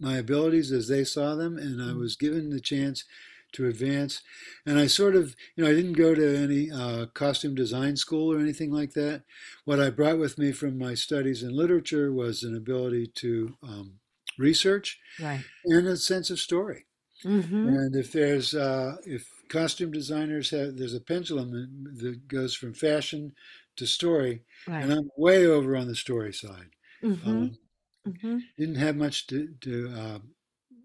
my 0.00 0.16
abilities 0.16 0.72
as 0.72 0.88
they 0.88 1.04
saw 1.04 1.34
them, 1.34 1.56
and 1.58 1.82
I 1.82 1.92
was 1.94 2.16
given 2.16 2.50
the 2.50 2.60
chance 2.60 3.04
to 3.52 3.66
advance. 3.66 4.22
And 4.66 4.78
I 4.78 4.86
sort 4.86 5.14
of, 5.14 5.36
you 5.54 5.62
know, 5.62 5.70
I 5.70 5.74
didn't 5.74 5.92
go 5.92 6.14
to 6.14 6.36
any 6.36 6.70
uh, 6.70 7.06
costume 7.06 7.54
design 7.54 7.96
school 7.96 8.32
or 8.32 8.40
anything 8.40 8.72
like 8.72 8.94
that. 8.94 9.22
What 9.64 9.78
I 9.78 9.90
brought 9.90 10.18
with 10.18 10.38
me 10.38 10.52
from 10.52 10.78
my 10.78 10.94
studies 10.94 11.42
in 11.42 11.54
literature 11.54 12.12
was 12.12 12.42
an 12.42 12.56
ability 12.56 13.08
to 13.16 13.56
um, 13.62 13.94
research 14.38 14.98
Right. 15.20 15.44
and 15.64 15.86
a 15.86 15.96
sense 15.96 16.30
of 16.30 16.40
story. 16.40 16.86
Mm-hmm. 17.24 17.68
And 17.68 17.96
if 17.96 18.12
there's, 18.12 18.54
uh, 18.54 18.96
if 19.06 19.28
costume 19.48 19.92
designers 19.92 20.50
have, 20.50 20.76
there's 20.76 20.94
a 20.94 21.00
pendulum 21.00 21.50
that, 21.98 22.26
goes 22.28 22.54
from 22.54 22.74
fashion 22.74 23.34
to 23.76 23.86
story, 23.86 24.42
Right. 24.66 24.82
and 24.82 24.92
I'm 24.92 25.10
way 25.16 25.46
over 25.46 25.76
on 25.76 25.86
the 25.86 25.94
story 25.96 26.32
side. 26.32 26.70
Mm-hmm. 27.02 27.28
Um, 27.30 27.58
Mm-hmm. 28.06 28.38
didn't 28.58 28.74
have 28.76 28.96
much 28.96 29.28
to, 29.28 29.54
to 29.60 29.94
uh, 29.96 30.18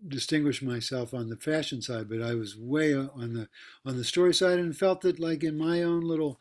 distinguish 0.08 0.62
myself 0.62 1.14
on 1.16 1.30
the 1.30 1.36
fashion 1.38 1.82
side, 1.82 2.08
but 2.08 2.22
I 2.22 2.36
was 2.36 2.56
way 2.56 2.94
on 2.96 3.34
the 3.34 3.50
on 3.84 3.98
the 3.98 4.04
story 4.04 4.34
side, 4.36 4.60
and 4.60 4.78
felt 4.78 5.02
that 5.02 5.20
like 5.20 5.44
in 5.44 5.58
my 5.58 5.82
own 5.82 6.02
little 6.02 6.40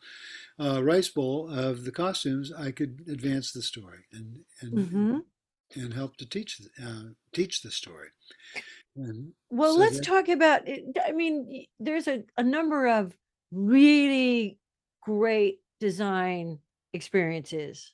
uh, 0.59 0.83
rice 0.83 1.09
bowl 1.09 1.49
of 1.49 1.83
the 1.85 1.91
costumes, 1.91 2.53
I 2.53 2.71
could 2.71 3.05
advance 3.09 3.51
the 3.51 3.63
story 3.63 4.05
and 4.13 4.45
and 4.61 4.73
Mm-hmm. 4.73 5.17
And 5.75 5.93
help 5.93 6.17
to 6.17 6.29
teach 6.29 6.61
uh, 6.83 7.09
teach 7.33 7.61
the 7.61 7.71
story. 7.71 8.09
And 8.95 9.33
Well, 9.49 9.73
so 9.73 9.79
let's 9.79 9.97
that, 9.97 10.05
talk 10.05 10.27
about 10.27 10.67
it. 10.67 10.97
I 11.05 11.11
mean, 11.11 11.65
there's 11.79 12.07
a, 12.07 12.23
a 12.37 12.43
number 12.43 12.87
of 12.87 13.15
really 13.51 14.57
great 15.01 15.59
design 15.79 16.59
experiences 16.93 17.93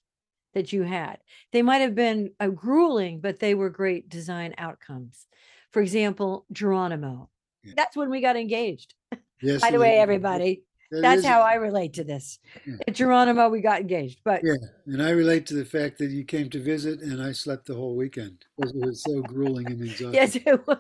that 0.54 0.72
you 0.72 0.84
had. 0.84 1.18
They 1.52 1.62
might 1.62 1.80
have 1.80 1.96
been 1.96 2.32
uh, 2.40 2.48
grueling, 2.48 3.20
but 3.20 3.40
they 3.40 3.54
were 3.54 3.70
great 3.70 4.10
design 4.10 4.54
outcomes. 4.58 5.28
For 5.72 5.82
example, 5.82 6.46
Geronimo. 6.52 7.30
yeah. 7.64 7.74
That's 7.76 7.98
when 7.98 8.10
we 8.10 8.22
got 8.22 8.38
engaged. 8.38 8.94
yes, 9.42 9.62
By 9.62 9.72
the 9.72 9.80
way, 9.80 9.98
everybody, 9.98 10.64
that 10.94 11.02
that's 11.02 11.20
is- 11.20 11.26
how 11.26 11.42
I 11.42 11.56
relate 11.56 11.94
to 11.94 12.04
this. 12.04 12.40
Yeah. 12.66 12.76
At 12.88 12.96
Geronimo, 12.96 13.50
we 13.50 13.62
got 13.62 13.82
engaged, 13.82 14.20
but 14.24 14.42
Yeah, 14.44 14.56
and 14.88 15.02
I 15.04 15.10
relate 15.12 15.46
to 15.48 15.54
the 15.56 15.66
fact 15.66 15.98
that 16.00 16.12
you 16.12 16.24
came 16.24 16.50
to 16.52 16.60
visit, 16.62 17.02
and 17.02 17.22
I 17.22 17.32
slept 17.34 17.66
the 17.68 17.76
whole 17.76 17.96
weekend 17.96 18.46
because 18.58 18.74
it 18.76 18.86
was 18.86 19.04
so 19.04 19.22
grueling 19.22 19.68
and 19.68 19.82
exhausting. 19.90 20.14
yes, 20.14 20.36
it 20.36 20.68
was. 20.68 20.78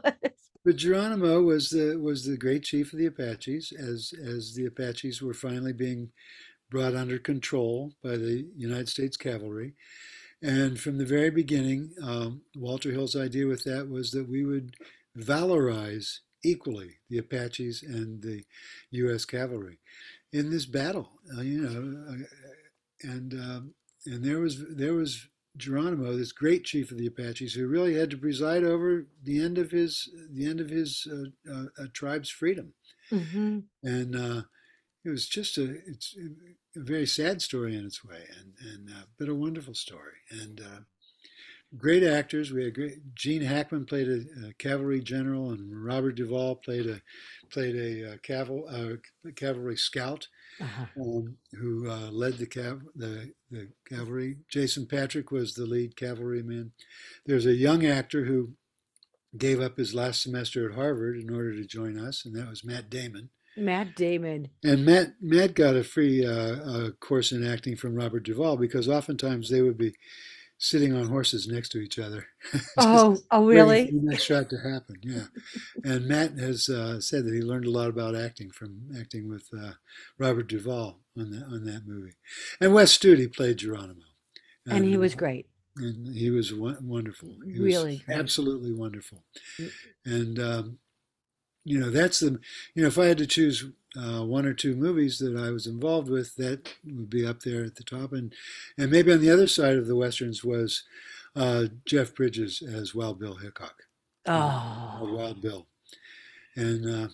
But 0.65 0.77
Geronimo 0.77 1.41
was 1.41 1.69
the 1.71 1.97
was 1.99 2.23
the 2.25 2.37
great 2.37 2.63
chief 2.63 2.93
of 2.93 2.99
the 2.99 3.07
Apaches 3.07 3.73
as 3.77 4.13
as 4.23 4.53
the 4.55 4.65
Apaches 4.65 5.21
were 5.21 5.33
finally 5.33 5.73
being 5.73 6.11
brought 6.69 6.95
under 6.95 7.19
control 7.19 7.91
by 8.01 8.15
the 8.15 8.47
United 8.55 8.87
States 8.89 9.17
cavalry. 9.17 9.73
And 10.41 10.79
from 10.79 10.97
the 10.97 11.05
very 11.05 11.29
beginning, 11.29 11.91
um, 12.01 12.41
Walter 12.55 12.91
Hill's 12.91 13.15
idea 13.15 13.45
with 13.45 13.63
that 13.65 13.89
was 13.89 14.11
that 14.11 14.27
we 14.29 14.43
would 14.45 14.75
valorize 15.17 16.19
equally 16.43 16.97
the 17.09 17.17
Apaches 17.17 17.83
and 17.83 18.21
the 18.21 18.43
U.S. 18.91 19.25
cavalry 19.25 19.79
in 20.31 20.49
this 20.49 20.65
battle. 20.65 21.09
Uh, 21.35 21.41
you 21.41 21.61
know, 21.61 22.11
uh, 22.13 23.07
and 23.07 23.33
um, 23.33 23.73
and 24.05 24.23
there 24.23 24.39
was 24.39 24.63
there 24.75 24.93
was 24.93 25.27
Geronimo, 25.57 26.17
this 26.17 26.31
great 26.31 26.63
chief 26.63 26.91
of 26.91 26.97
the 26.97 27.07
Apaches, 27.07 27.53
who 27.53 27.67
really 27.67 27.95
had 27.95 28.09
to 28.11 28.17
preside 28.17 28.63
over 28.63 29.05
the 29.21 29.41
end 29.41 29.57
of 29.57 29.71
his 29.71 30.09
the 30.31 30.45
end 30.47 30.59
of 30.59 30.69
his 30.69 31.07
uh, 31.11 31.51
uh, 31.51 31.65
uh, 31.77 31.85
tribe's 31.93 32.29
freedom, 32.29 32.73
hmm 33.09 33.59
and 33.83 34.15
uh, 34.15 34.41
it 35.05 35.09
was 35.09 35.27
just 35.27 35.57
a 35.57 35.77
it's 35.87 36.15
a 36.75 36.79
very 36.79 37.05
sad 37.05 37.41
story 37.41 37.75
in 37.75 37.85
its 37.85 38.03
way, 38.03 38.25
and 38.39 38.53
and 38.59 38.89
uh, 38.89 39.03
but 39.19 39.29
a 39.29 39.35
wonderful 39.35 39.73
story, 39.75 40.17
and 40.29 40.61
uh, 40.61 40.79
great 41.77 42.03
actors. 42.03 42.51
We 42.51 42.63
had 42.65 42.75
great 42.75 43.15
Gene 43.15 43.41
Hackman 43.41 43.85
played 43.85 44.07
a, 44.07 44.21
a 44.49 44.53
cavalry 44.57 45.01
general, 45.01 45.51
and 45.51 45.83
Robert 45.83 46.13
Duvall 46.15 46.55
played 46.55 46.87
a 46.87 47.01
played 47.51 47.75
a, 47.75 48.13
uh 48.13 48.17
caval, 48.17 48.63
uh, 48.71 49.31
cavalry 49.35 49.77
scout 49.77 50.27
Uh-huh. 50.61 50.85
um, 51.01 51.37
who 51.59 51.89
uh, 51.89 52.09
led 52.11 52.37
the, 52.37 52.47
cav- 52.47 52.85
the 52.95 53.31
the 53.51 53.69
cavalry. 53.87 54.37
Jason 54.49 54.85
Patric 54.87 55.31
was 55.31 55.53
the 55.53 55.65
lead 55.65 55.95
cavalryman. 55.95 56.71
There's 57.25 57.45
a 57.45 57.53
young 57.53 57.85
actor 57.85 58.25
who 58.25 58.53
gave 59.37 59.59
up 59.59 59.77
his 59.77 59.93
last 59.95 60.21
semester 60.21 60.69
at 60.69 60.75
Harvard 60.75 61.17
in 61.17 61.33
order 61.33 61.53
to 61.55 61.65
join 61.65 61.97
us, 61.97 62.23
and 62.25 62.35
that 62.35 62.47
was 62.49 62.63
Matt 62.63 62.89
Damon. 62.89 63.29
Matt 63.57 63.95
Damon. 63.95 64.49
And 64.63 64.83
Matt 64.85 65.13
Matt 65.21 65.53
got 65.53 65.75
a 65.75 65.83
free 65.83 66.25
uh, 66.25 66.31
uh, 66.31 66.89
course 66.99 67.31
in 67.31 67.45
acting 67.45 67.75
from 67.75 67.93
Robert 67.95 68.23
Duvall 68.23 68.57
because 68.57 68.87
oftentimes 68.89 69.49
they 69.49 69.61
would 69.61 69.77
be 69.77 69.93
sitting 70.63 70.93
on 70.95 71.07
horses 71.07 71.45
next 71.47 71.69
to 71.69 71.79
each 71.79 71.99
other. 71.99 72.25
Oh, 72.77 73.17
oh, 73.31 73.45
really? 73.45 73.85
the 73.85 73.99
next 74.01 74.23
shot 74.23 74.49
to 74.49 74.57
happen. 74.57 74.95
Yeah, 75.03 75.25
and 75.83 76.07
Matt 76.07 76.37
has 76.39 76.69
uh, 76.69 76.99
said 77.01 77.25
that 77.25 77.33
he 77.33 77.41
learned 77.41 77.65
a 77.65 77.71
lot 77.71 77.89
about 77.89 78.15
acting 78.15 78.49
from 78.51 78.89
acting 78.99 79.29
with 79.29 79.47
uh, 79.57 79.73
Robert 80.17 80.47
Duvall 80.47 80.99
on 81.17 81.31
that 81.31 81.43
on 81.45 81.65
that 81.65 81.83
movie. 81.85 82.13
And 82.61 82.73
Wes 82.73 82.97
Studi 82.97 83.33
played 83.33 83.57
Geronimo, 83.57 84.01
And 84.67 84.85
he 84.85 84.95
uh, 84.95 84.99
was 84.99 85.15
great. 85.15 85.47
and 85.77 86.15
he 86.15 86.29
was 86.29 86.53
wonderful. 86.53 87.35
He 87.45 87.59
Really 87.59 88.03
was 88.07 88.17
absolutely 88.17 88.73
wonderful. 88.73 89.23
Mm. 89.59 89.71
And 90.05 90.39
um, 90.39 90.79
you 91.63 91.79
know, 91.79 91.89
that's 91.89 92.19
the 92.19 92.39
you 92.75 92.81
know, 92.83 92.87
if 92.87 92.97
I 92.97 93.05
had 93.05 93.17
to 93.19 93.27
choose 93.27 93.65
uh, 93.95 94.23
one 94.25 94.45
or 94.45 94.53
two 94.53 94.75
movies 94.75 95.19
that 95.19 95.37
I 95.37 95.51
was 95.51 95.67
involved 95.67 96.09
with, 96.09 96.35
that 96.35 96.73
would 96.85 97.09
be 97.09 97.25
up 97.25 97.41
there 97.41 97.63
at 97.63 97.75
the 97.75 97.83
top. 97.83 98.13
And 98.13 98.33
and 98.77 98.91
maybe 98.91 99.11
on 99.11 99.21
the 99.21 99.29
other 99.31 99.47
side 99.47 99.77
of 99.77 99.87
the 99.87 99.95
westerns 99.95 100.43
was 100.43 100.83
uh, 101.35 101.65
Jeff 101.85 102.15
Bridges 102.15 102.61
as 102.61 102.95
Wild 102.95 103.19
Bill 103.19 103.35
Hickok, 103.35 103.83
uh, 104.25 105.01
Oh, 105.01 105.13
Wild 105.13 105.41
Bill, 105.41 105.67
and. 106.55 106.85
Uh, 106.85 107.09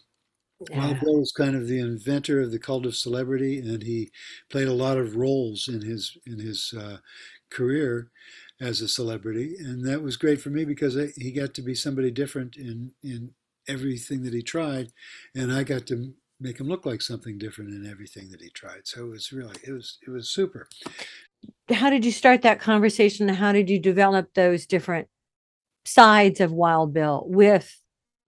yeah. 0.72 0.78
Wild 0.80 1.00
Bill 1.00 1.20
was 1.20 1.32
kind 1.32 1.56
of 1.56 1.68
the 1.68 1.80
inventor 1.80 2.42
of 2.42 2.52
the 2.52 2.60
cult 2.60 2.86
of 2.86 2.96
celebrity, 2.96 3.60
and 3.60 3.84
he 3.84 4.12
played 4.50 4.68
a 4.68 4.74
lot 4.74 4.98
of 4.98 5.16
roles 5.16 5.68
in 5.68 5.82
his 5.82 6.18
in 6.26 6.40
his 6.40 6.74
uh, 6.78 6.98
career 7.50 8.12
as 8.62 8.82
a 8.82 8.88
celebrity, 8.90 9.56
and 9.58 9.86
that 9.88 10.02
was 10.04 10.18
great 10.18 10.42
for 10.42 10.50
me 10.50 10.66
because 10.66 10.98
I, 10.98 11.08
he 11.18 11.32
got 11.32 11.54
to 11.56 11.62
be 11.62 11.76
somebody 11.76 12.12
different 12.12 12.58
in 12.58 12.94
in 13.04 13.34
everything 13.70 14.24
that 14.24 14.34
he 14.34 14.42
tried, 14.42 14.92
and 15.36 15.52
I 15.52 15.64
got 15.64 15.86
to 15.88 16.14
make 16.40 16.60
him 16.60 16.68
look 16.68 16.86
like 16.86 17.02
something 17.02 17.38
different 17.38 17.72
in 17.72 17.90
everything 17.90 18.30
that 18.32 18.42
he 18.42 18.50
tried. 18.50 18.88
So 18.88 19.06
it 19.06 19.10
was 19.10 19.32
really 19.32 19.56
it 19.66 19.72
was 19.72 19.98
it 20.06 20.10
was 20.10 20.30
super. 20.30 20.68
How 21.72 21.90
did 21.90 22.04
you 22.04 22.12
start 22.12 22.42
that 22.42 22.60
conversation? 22.60 23.30
How 23.30 23.52
did 23.52 23.70
you 23.70 23.80
develop 23.80 24.34
those 24.34 24.66
different 24.66 25.08
sides 25.86 26.42
of 26.42 26.52
Wild 26.52 26.94
Bill 26.94 27.24
with 27.28 27.82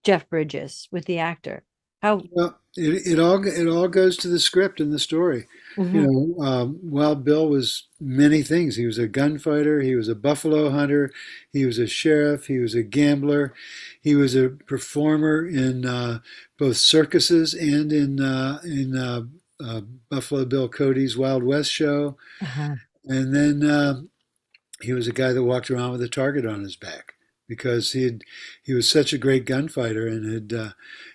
Jeff 0.04 0.28
Bridges, 0.28 0.88
with 0.92 1.06
the 1.06 1.18
actor? 1.18 1.64
How? 2.02 2.22
Well, 2.30 2.58
it, 2.76 3.06
it 3.06 3.18
all 3.18 3.46
it 3.46 3.66
all 3.68 3.88
goes 3.88 4.16
to 4.18 4.28
the 4.28 4.40
script 4.40 4.80
and 4.80 4.92
the 4.92 4.98
story. 4.98 5.46
Mhm. 5.76 5.94
You 5.94 6.02
know, 6.02 6.44
um, 6.44 6.78
Wild 6.82 7.24
Bill 7.24 7.48
was 7.48 7.86
many 8.00 8.42
things. 8.42 8.76
He 8.76 8.86
was 8.86 8.98
a 8.98 9.06
gunfighter. 9.06 9.80
He 9.80 9.94
was 9.94 10.08
a 10.08 10.14
buffalo 10.14 10.70
hunter. 10.70 11.10
He 11.52 11.64
was 11.64 11.78
a 11.78 11.86
sheriff. 11.86 12.46
He 12.46 12.58
was 12.58 12.74
a 12.74 12.82
gambler. 12.82 13.54
He 14.00 14.14
was 14.14 14.34
a 14.34 14.50
performer 14.50 15.46
in 15.46 15.86
uh, 15.86 16.20
both 16.58 16.76
circuses 16.76 17.54
and 17.54 17.92
in 17.92 18.20
uh, 18.20 18.60
in 18.64 18.96
uh, 18.96 19.22
uh, 19.64 19.82
Buffalo 20.10 20.44
Bill 20.44 20.68
Cody's 20.68 21.16
Wild 21.16 21.42
West 21.44 21.70
show. 21.70 22.16
Uh-huh. 22.40 22.74
And 23.04 23.34
then 23.34 23.68
um 23.68 24.08
he 24.80 24.92
was 24.92 25.06
a 25.08 25.12
guy 25.12 25.32
that 25.32 25.44
walked 25.44 25.70
around 25.70 25.92
with 25.92 26.02
a 26.02 26.08
target 26.08 26.46
on 26.46 26.62
his 26.62 26.76
back 26.76 27.14
because 27.48 27.92
he 27.92 28.04
had 28.04 28.22
he 28.62 28.72
was 28.72 28.90
such 28.90 29.12
a 29.12 29.18
great 29.18 29.44
gunfighter 29.44 30.06
and 30.06 30.32
had 30.32 30.58
uh, 30.58 30.70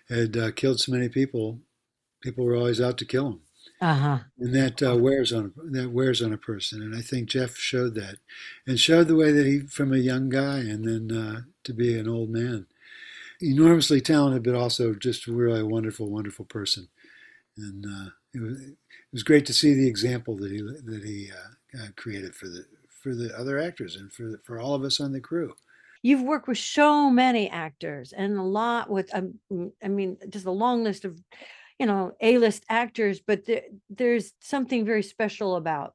had 0.10 0.38
uh, 0.38 0.52
killed 0.52 0.80
so 0.80 0.92
many 0.92 1.10
people. 1.10 1.60
People 2.24 2.46
were 2.46 2.56
always 2.56 2.82
out 2.82 2.98
to 3.00 3.06
kill 3.06 3.28
him 3.28 3.42
Uh-huh. 3.82 4.20
and 4.38 4.54
that 4.56 4.82
uh, 4.84 4.96
wears 4.98 5.34
on 5.34 5.54
that 5.72 5.92
wears 5.92 6.22
on 6.22 6.34
a 6.34 6.38
person. 6.38 6.82
And 6.82 6.96
I 6.96 7.02
think 7.02 7.30
Jeff 7.30 7.56
showed 7.58 7.96
that, 7.96 8.18
and 8.68 8.80
showed 8.80 9.08
the 9.08 9.16
way 9.16 9.32
that 9.32 9.46
he, 9.46 9.60
from 9.62 9.94
a 9.94 9.98
young 9.98 10.30
guy, 10.30 10.60
and 10.60 10.86
then 10.88 11.18
uh, 11.18 11.42
to 11.64 11.74
be 11.74 11.98
an 11.98 12.08
old 12.08 12.30
man, 12.30 12.68
enormously 13.42 14.02
talented, 14.02 14.44
but 14.44 14.56
also 14.56 14.94
just 14.96 15.28
really 15.28 15.62
a 15.62 15.66
wonderful, 15.66 16.10
wonderful 16.10 16.46
person. 16.46 16.88
And 17.58 17.86
uh, 17.86 18.10
it 18.34 18.42
was 18.42 18.62
it 18.62 18.78
was 19.14 19.24
great 19.24 19.46
to 19.48 19.54
see 19.54 19.74
the 19.74 19.88
example 19.88 20.38
that 20.38 20.52
he 20.52 20.62
that 20.62 21.04
he 21.06 21.32
uh, 21.32 21.84
uh, 21.84 21.88
created 21.96 22.36
for 22.36 22.48
the 22.48 22.66
for 23.04 23.16
the 23.16 23.38
other 23.38 23.60
actors 23.60 23.96
and 23.96 24.12
for 24.14 24.42
for 24.46 24.60
all 24.60 24.76
of 24.76 24.84
us 24.84 25.00
on 25.00 25.14
the 25.14 25.22
crew. 25.22 25.54
You've 26.02 26.24
worked 26.24 26.48
with 26.48 26.58
so 26.58 27.10
many 27.10 27.50
actors 27.50 28.14
and 28.14 28.38
a 28.38 28.44
lot 28.44 28.90
with, 28.90 29.14
um, 29.14 29.40
mm, 29.52 29.72
I 29.84 29.88
mean, 29.88 30.18
just 30.30 30.46
a 30.46 30.52
long 30.52 30.84
list 30.84 31.06
of, 31.06 31.20
you 31.80 31.86
know, 31.86 32.14
A-list 32.22 32.64
actors, 32.70 33.20
but 33.20 33.46
there, 33.46 33.64
there's 33.90 34.34
something 34.42 34.86
very 34.86 35.04
special 35.04 35.56
about. 35.56 35.94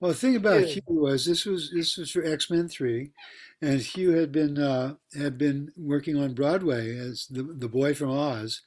Well, 0.00 0.10
the 0.10 0.18
thing 0.18 0.34
about 0.34 0.64
Hugh. 0.64 0.82
Was 0.88 1.24
this 1.24 1.46
was 1.46 1.70
this 1.70 1.96
was 1.96 2.10
for 2.10 2.24
X 2.24 2.50
Men 2.50 2.66
Three, 2.66 3.12
and 3.60 3.80
Hugh 3.80 4.10
had 4.10 4.32
been 4.32 4.58
uh, 4.58 4.96
had 5.16 5.38
been 5.38 5.70
working 5.76 6.16
on 6.16 6.34
Broadway 6.34 6.96
as 6.96 7.28
the 7.30 7.44
the 7.44 7.68
boy 7.68 7.94
from 7.94 8.10
Oz, 8.10 8.62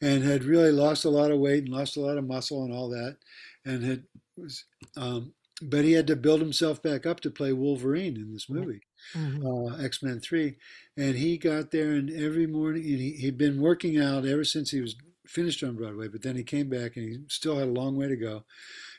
and 0.00 0.22
had 0.22 0.44
really 0.44 0.70
lost 0.70 1.04
a 1.04 1.10
lot 1.10 1.32
of 1.32 1.40
weight 1.40 1.64
and 1.64 1.72
lost 1.72 1.96
a 1.96 2.00
lot 2.00 2.16
of 2.16 2.28
muscle 2.28 2.62
and 2.62 2.72
all 2.72 2.88
that, 2.90 3.16
and 3.64 3.82
had 3.82 4.04
was, 4.36 4.66
um, 4.96 5.34
but 5.60 5.84
he 5.84 5.92
had 5.94 6.06
to 6.06 6.14
build 6.14 6.40
himself 6.40 6.80
back 6.80 7.06
up 7.06 7.18
to 7.20 7.30
play 7.30 7.52
Wolverine 7.52 8.16
in 8.16 8.32
this 8.32 8.48
movie, 8.48 8.82
Mhm. 9.14 9.44
uh, 9.44 9.76
X 9.82 10.02
Men 10.02 10.20
Three, 10.20 10.56
and 10.96 11.16
he 11.16 11.38
got 11.38 11.70
there 11.70 11.92
and 11.92 12.10
every 12.10 12.46
morning 12.46 12.82
and 12.84 13.00
he, 13.00 13.12
he'd 13.12 13.38
been 13.38 13.60
working 13.60 13.98
out 13.98 14.26
ever 14.26 14.44
since 14.44 14.70
he 14.70 14.80
was 14.80 14.96
finished 15.26 15.62
on 15.62 15.76
Broadway, 15.76 16.08
but 16.08 16.22
then 16.22 16.36
he 16.36 16.42
came 16.44 16.68
back 16.68 16.96
and 16.96 17.08
he 17.08 17.18
still 17.28 17.56
had 17.58 17.68
a 17.68 17.72
long 17.72 17.96
way 17.96 18.08
to 18.08 18.16
go. 18.16 18.44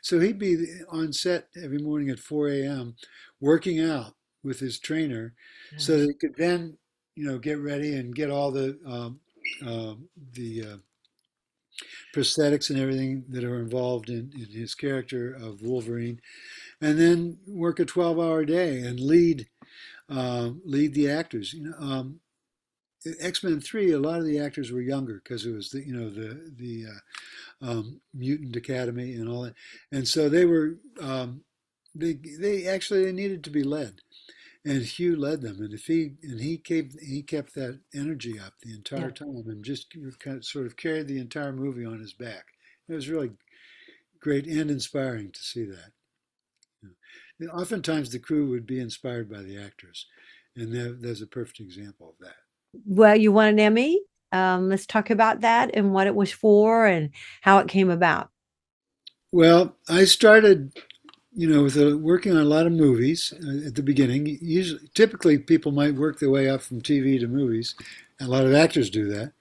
So 0.01 0.19
he'd 0.19 0.39
be 0.39 0.65
on 0.89 1.13
set 1.13 1.47
every 1.61 1.79
morning 1.79 2.09
at 2.09 2.19
4 2.19 2.63
a.m. 2.65 2.95
working 3.41 3.81
out 3.81 4.15
with 4.43 4.59
his 4.59 4.79
trainer, 4.79 5.33
so 5.77 5.99
that 5.99 6.07
he 6.07 6.13
could 6.15 6.35
then 6.37 6.77
you 7.15 7.25
know 7.25 7.37
get 7.39 7.59
ready 7.59 7.95
and 7.95 8.15
get 8.15 8.29
all 8.31 8.51
the 8.51 8.79
um, 8.85 9.19
um 9.65 10.09
the 10.33 10.63
uh, 10.65 10.77
prosthetics 12.15 12.69
and 12.69 12.79
everything 12.79 13.23
that 13.29 13.43
are 13.43 13.59
involved 13.59 14.09
in, 14.09 14.31
in 14.35 14.47
his 14.51 14.75
character 14.75 15.33
of 15.33 15.61
Wolverine, 15.61 16.19
and 16.81 16.99
then 16.99 17.37
work 17.47 17.79
a 17.79 17.85
12-hour 17.85 18.45
day 18.45 18.79
and 18.81 18.99
lead 18.99 19.47
uh, 20.09 20.51
lead 20.65 20.93
the 20.93 21.09
actors. 21.09 21.53
You 21.53 21.69
know, 21.69 21.75
um, 21.79 22.19
X 23.21 23.43
Men 23.43 23.61
Three, 23.61 23.91
a 23.91 23.99
lot 23.99 24.19
of 24.19 24.25
the 24.25 24.39
actors 24.39 24.71
were 24.71 24.81
younger 24.81 25.21
because 25.23 25.45
it 25.45 25.53
was 25.53 25.69
the 25.69 25.85
you 25.85 25.93
know 25.93 26.09
the 26.09 26.51
the 26.55 26.85
uh, 26.87 27.69
um, 27.71 28.01
Mutant 28.13 28.55
Academy 28.55 29.13
and 29.15 29.29
all 29.29 29.43
that, 29.43 29.55
and 29.91 30.07
so 30.07 30.29
they 30.29 30.45
were 30.45 30.77
um, 31.01 31.41
they 31.95 32.13
they 32.13 32.67
actually 32.67 33.05
they 33.05 33.11
needed 33.13 33.43
to 33.45 33.49
be 33.49 33.63
led, 33.63 34.01
and 34.65 34.83
Hugh 34.83 35.15
led 35.15 35.41
them, 35.41 35.61
and 35.61 35.73
if 35.73 35.85
he 35.87 36.13
and 36.23 36.41
he 36.41 36.57
kept 36.57 36.99
he 37.01 37.23
kept 37.23 37.55
that 37.55 37.79
energy 37.93 38.39
up 38.39 38.53
the 38.61 38.73
entire 38.73 39.11
Yeah. 39.11 39.25
time, 39.25 39.43
and 39.47 39.63
just 39.63 39.93
kind 40.19 40.37
of 40.37 40.45
sort 40.45 40.65
of 40.65 40.77
carried 40.77 41.07
the 41.07 41.19
entire 41.19 41.53
movie 41.53 41.85
on 41.85 41.99
his 41.99 42.13
back. 42.13 42.45
It 42.87 42.93
was 42.93 43.09
really 43.09 43.31
great 44.19 44.47
and 44.47 44.71
inspiring 44.71 45.31
to 45.31 45.41
see 45.41 45.65
that. 45.65 45.93
Oftentimes, 47.53 48.09
the 48.09 48.19
crew 48.19 48.49
would 48.49 48.65
be 48.65 48.79
inspired 48.79 49.29
by 49.29 49.41
the 49.41 49.57
actors, 49.57 50.07
and 50.55 50.73
there, 50.73 50.91
there's 50.91 51.21
a 51.21 51.27
perfect 51.27 51.59
example 51.59 52.09
of 52.09 52.25
that. 52.25 52.35
Well, 52.85 53.15
you 53.15 53.31
won 53.31 53.47
an 53.47 53.59
Emmy. 53.59 54.01
Um, 54.31 54.69
let's 54.69 54.85
talk 54.85 55.09
about 55.09 55.41
that 55.41 55.71
and 55.73 55.93
what 55.93 56.07
it 56.07 56.15
was 56.15 56.31
for 56.31 56.85
and 56.85 57.09
how 57.41 57.59
it 57.59 57.67
came 57.67 57.89
about. 57.89 58.29
Well, 59.31 59.75
I 59.87 60.05
started, 60.05 60.73
you 61.33 61.47
know, 61.47 61.63
with 61.63 61.77
a, 61.77 61.97
working 61.97 62.33
on 62.33 62.41
a 62.41 62.45
lot 62.45 62.67
of 62.67 62.71
movies 62.71 63.33
uh, 63.33 63.67
at 63.67 63.75
the 63.75 63.83
beginning. 63.83 64.37
Usually, 64.41 64.81
typically, 64.93 65.37
people 65.37 65.71
might 65.71 65.95
work 65.95 66.19
their 66.19 66.29
way 66.29 66.49
up 66.49 66.61
from 66.61 66.81
TV 66.81 67.19
to 67.19 67.27
movies. 67.27 67.75
A 68.19 68.27
lot 68.27 68.45
of 68.45 68.53
actors 68.53 68.89
do 68.89 69.07
that. 69.09 69.33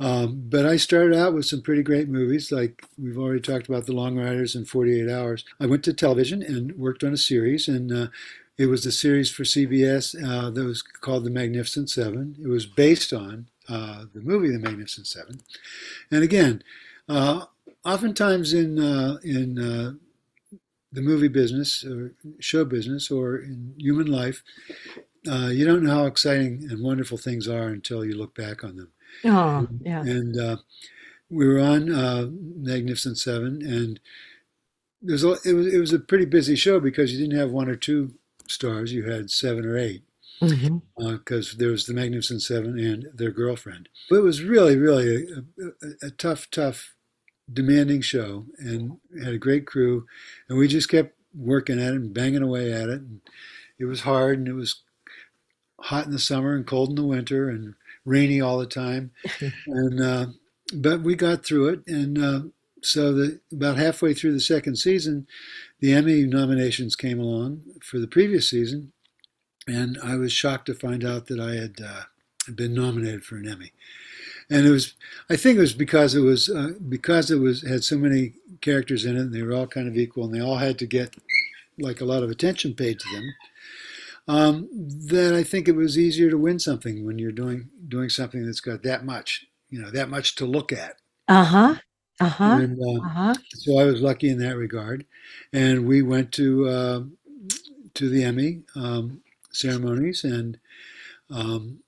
Um, 0.00 0.44
but 0.48 0.64
I 0.64 0.76
started 0.76 1.14
out 1.14 1.34
with 1.34 1.44
some 1.44 1.60
pretty 1.60 1.82
great 1.82 2.08
movies, 2.08 2.50
like 2.50 2.86
we've 2.98 3.18
already 3.18 3.40
talked 3.40 3.68
about 3.68 3.84
The 3.84 3.92
Long 3.92 4.16
Riders 4.16 4.54
and 4.54 4.66
48 4.66 5.10
Hours. 5.10 5.44
I 5.60 5.66
went 5.66 5.84
to 5.84 5.92
television 5.92 6.42
and 6.42 6.72
worked 6.78 7.04
on 7.04 7.12
a 7.12 7.18
series, 7.18 7.68
and 7.68 7.92
uh, 7.92 8.06
it 8.56 8.66
was 8.66 8.84
the 8.84 8.92
series 8.92 9.30
for 9.30 9.42
CBS 9.42 10.16
uh, 10.26 10.48
that 10.50 10.64
was 10.64 10.80
called 10.80 11.24
The 11.24 11.30
Magnificent 11.30 11.90
Seven. 11.90 12.34
It 12.42 12.48
was 12.48 12.64
based 12.64 13.12
on 13.12 13.48
uh, 13.68 14.06
the 14.14 14.22
movie 14.22 14.50
The 14.50 14.58
Magnificent 14.58 15.06
Seven. 15.06 15.40
And 16.10 16.24
again, 16.24 16.64
uh, 17.06 17.44
oftentimes 17.84 18.54
in 18.54 18.78
uh, 18.78 19.18
in 19.22 19.58
uh, 19.58 19.92
the 20.92 21.02
movie 21.02 21.28
business 21.28 21.84
or 21.84 22.14
show 22.38 22.64
business 22.64 23.10
or 23.10 23.36
in 23.36 23.74
human 23.76 24.06
life, 24.06 24.42
you 25.24 25.66
don't 25.66 25.82
know 25.82 25.94
how 25.94 26.06
exciting 26.06 26.66
and 26.70 26.82
wonderful 26.82 27.18
things 27.18 27.46
are 27.46 27.68
until 27.68 28.02
you 28.02 28.16
look 28.16 28.34
back 28.34 28.64
on 28.64 28.76
them. 28.76 28.90
Oh, 29.24 29.68
yeah. 29.80 30.00
And 30.02 30.38
uh, 30.38 30.56
we 31.28 31.46
were 31.46 31.60
on 31.60 31.92
uh, 31.92 32.28
Magnificent 32.30 33.18
Seven, 33.18 33.62
and 33.62 34.00
there's 35.02 35.24
a, 35.24 35.36
it 35.44 35.54
was 35.54 35.72
it 35.72 35.78
was 35.78 35.92
a 35.92 35.98
pretty 35.98 36.26
busy 36.26 36.56
show 36.56 36.80
because 36.80 37.12
you 37.12 37.18
didn't 37.18 37.38
have 37.38 37.50
one 37.50 37.68
or 37.68 37.76
two 37.76 38.14
stars; 38.48 38.92
you 38.92 39.04
had 39.10 39.30
seven 39.30 39.64
or 39.64 39.76
eight 39.78 40.02
because 40.96 41.56
there 41.56 41.70
was 41.70 41.86
the 41.86 41.94
Magnificent 41.94 42.42
Seven 42.42 42.78
and 42.78 43.08
their 43.14 43.30
girlfriend. 43.30 43.88
But 44.08 44.16
it 44.16 44.22
was 44.22 44.42
really, 44.42 44.76
really 44.76 45.26
a, 45.26 45.64
a, 45.64 46.08
a 46.08 46.10
tough, 46.10 46.50
tough, 46.50 46.94
demanding 47.52 48.00
show, 48.00 48.46
and 48.58 48.98
had 49.22 49.34
a 49.34 49.38
great 49.38 49.66
crew, 49.66 50.06
and 50.48 50.58
we 50.58 50.66
just 50.66 50.88
kept 50.88 51.14
working 51.34 51.80
at 51.80 51.92
it 51.92 51.96
and 51.96 52.14
banging 52.14 52.42
away 52.42 52.72
at 52.72 52.88
it. 52.88 53.00
And 53.00 53.20
it 53.78 53.84
was 53.84 54.02
hard, 54.02 54.38
and 54.38 54.48
it 54.48 54.54
was 54.54 54.82
hot 55.80 56.06
in 56.06 56.12
the 56.12 56.18
summer 56.18 56.54
and 56.54 56.66
cold 56.66 56.90
in 56.90 56.96
the 56.96 57.04
winter, 57.04 57.48
and 57.48 57.74
rainy 58.04 58.40
all 58.40 58.58
the 58.58 58.66
time. 58.66 59.10
And 59.66 60.00
uh, 60.00 60.26
but 60.74 61.02
we 61.02 61.14
got 61.14 61.44
through 61.44 61.68
it, 61.68 61.86
and 61.86 62.18
uh, 62.18 62.40
so 62.82 63.12
the 63.12 63.40
about 63.52 63.76
halfway 63.76 64.14
through 64.14 64.32
the 64.32 64.40
second 64.40 64.76
season, 64.76 65.26
the 65.80 65.92
Emmy 65.92 66.24
nominations 66.24 66.96
came 66.96 67.18
along 67.18 67.62
for 67.82 67.98
the 67.98 68.06
previous 68.06 68.48
season, 68.48 68.92
and 69.66 69.98
I 70.02 70.16
was 70.16 70.32
shocked 70.32 70.66
to 70.66 70.74
find 70.74 71.04
out 71.04 71.26
that 71.26 71.40
I 71.40 71.54
had 71.54 71.80
uh, 71.84 72.02
been 72.54 72.74
nominated 72.74 73.24
for 73.24 73.36
an 73.36 73.48
Emmy. 73.48 73.72
And 74.48 74.66
it 74.66 74.70
was, 74.70 74.94
I 75.28 75.36
think 75.36 75.58
it 75.58 75.60
was 75.60 75.74
because 75.74 76.14
it 76.14 76.22
was 76.22 76.48
uh, 76.48 76.70
because 76.88 77.30
it 77.30 77.38
was 77.38 77.62
had 77.62 77.84
so 77.84 77.96
many 77.96 78.32
characters 78.60 79.04
in 79.04 79.16
it, 79.16 79.20
and 79.20 79.34
they 79.34 79.42
were 79.42 79.52
all 79.52 79.66
kind 79.66 79.88
of 79.88 79.96
equal, 79.96 80.24
and 80.24 80.34
they 80.34 80.40
all 80.40 80.56
had 80.58 80.78
to 80.80 80.86
get 80.86 81.14
like 81.78 82.00
a 82.00 82.04
lot 82.04 82.22
of 82.22 82.30
attention 82.30 82.74
paid 82.74 82.98
to 82.98 83.14
them. 83.14 83.34
Um, 84.28 84.68
that 85.08 85.34
I 85.34 85.42
think 85.42 85.68
it 85.68 85.74
was 85.76 85.98
easier 85.98 86.30
to 86.30 86.38
win 86.38 86.58
something 86.60 87.04
when 87.04 87.18
you're 87.18 87.32
doing 87.32 87.70
doing 87.88 88.08
something 88.08 88.44
that's 88.46 88.60
got 88.60 88.82
that 88.84 89.04
much, 89.04 89.46
you 89.70 89.80
know, 89.82 89.90
that 89.90 90.08
much 90.08 90.36
to 90.36 90.46
look 90.46 90.72
at. 90.72 90.96
Uh-huh. 91.28 91.76
Uh-huh. 92.20 92.60
And 92.60 92.78
uh, 92.80 93.02
Uh-huh. 93.04 93.34
so 93.54 93.78
I 93.78 93.84
was 93.84 94.00
lucky 94.00 94.28
in 94.28 94.38
that 94.38 94.56
regard. 94.56 95.06
And 95.52 95.86
we 95.86 96.02
went 96.02 96.32
to 96.32 96.68
uh, 96.68 97.00
to 97.94 98.08
the 98.08 98.24
Emmy 98.24 98.62
um, 98.76 99.22
ceremonies, 99.52 100.24
and 100.24 100.58
um, 101.30 101.80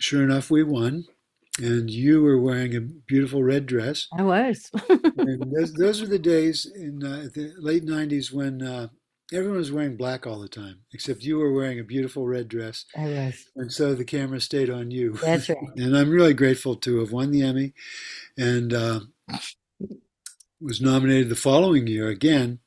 sure 0.00 0.24
enough, 0.24 0.50
we 0.50 0.64
won. 0.64 1.06
And 1.60 1.90
you 1.90 2.22
were 2.22 2.40
wearing 2.40 2.76
a 2.76 2.80
beautiful 2.80 3.42
red 3.44 3.66
dress. 3.66 4.08
I 4.12 4.22
was. 4.22 4.70
And 5.16 5.52
those, 5.54 5.72
those 5.74 6.00
were 6.00 6.06
the 6.06 6.18
days 6.18 6.64
in 6.66 7.04
uh, 7.04 7.28
the 7.34 7.52
late 7.58 7.84
'90s 7.84 8.32
when 8.32 8.62
uh, 8.62 8.88
everyone 9.32 9.58
was 9.58 9.72
wearing 9.72 9.96
black 9.96 10.26
all 10.26 10.38
the 10.38 10.48
time, 10.48 10.80
except 10.92 11.22
you 11.22 11.38
were 11.38 11.52
wearing 11.52 11.78
a 11.78 11.84
beautiful 11.84 12.26
red 12.26 12.48
dress, 12.48 12.84
I 12.96 13.04
was. 13.04 13.44
and 13.56 13.72
so 13.72 13.94
the 13.94 14.04
camera 14.04 14.40
stayed 14.40 14.70
on 14.70 14.90
you. 14.90 15.12
That's 15.14 15.48
right. 15.48 15.58
and 15.76 15.96
I'm 15.96 16.10
really 16.10 16.34
grateful 16.34 16.76
to 16.76 17.00
have 17.00 17.12
won 17.12 17.30
the 17.30 17.42
Emmy, 17.42 17.74
and 18.36 18.72
uh, 18.72 19.00
was 20.60 20.80
nominated 20.80 21.28
the 21.28 21.36
following 21.36 21.86
year 21.86 22.08
again, 22.08 22.60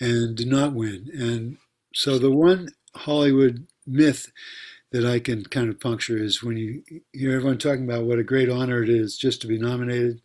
and 0.00 0.36
did 0.36 0.48
not 0.48 0.74
win. 0.74 1.08
And 1.12 1.58
so 1.94 2.18
the 2.18 2.30
one 2.30 2.70
Hollywood 2.94 3.66
myth 3.86 4.30
that 4.92 5.04
I 5.04 5.20
can 5.20 5.44
kind 5.44 5.68
of 5.68 5.80
puncture 5.80 6.18
is 6.18 6.42
when 6.42 6.56
you 6.56 6.82
hear 7.12 7.36
everyone 7.36 7.58
talking 7.58 7.84
about 7.84 8.04
what 8.04 8.18
a 8.18 8.24
great 8.24 8.48
honor 8.48 8.82
it 8.82 8.88
is 8.88 9.16
just 9.16 9.40
to 9.42 9.46
be 9.46 9.58
nominated. 9.58 10.20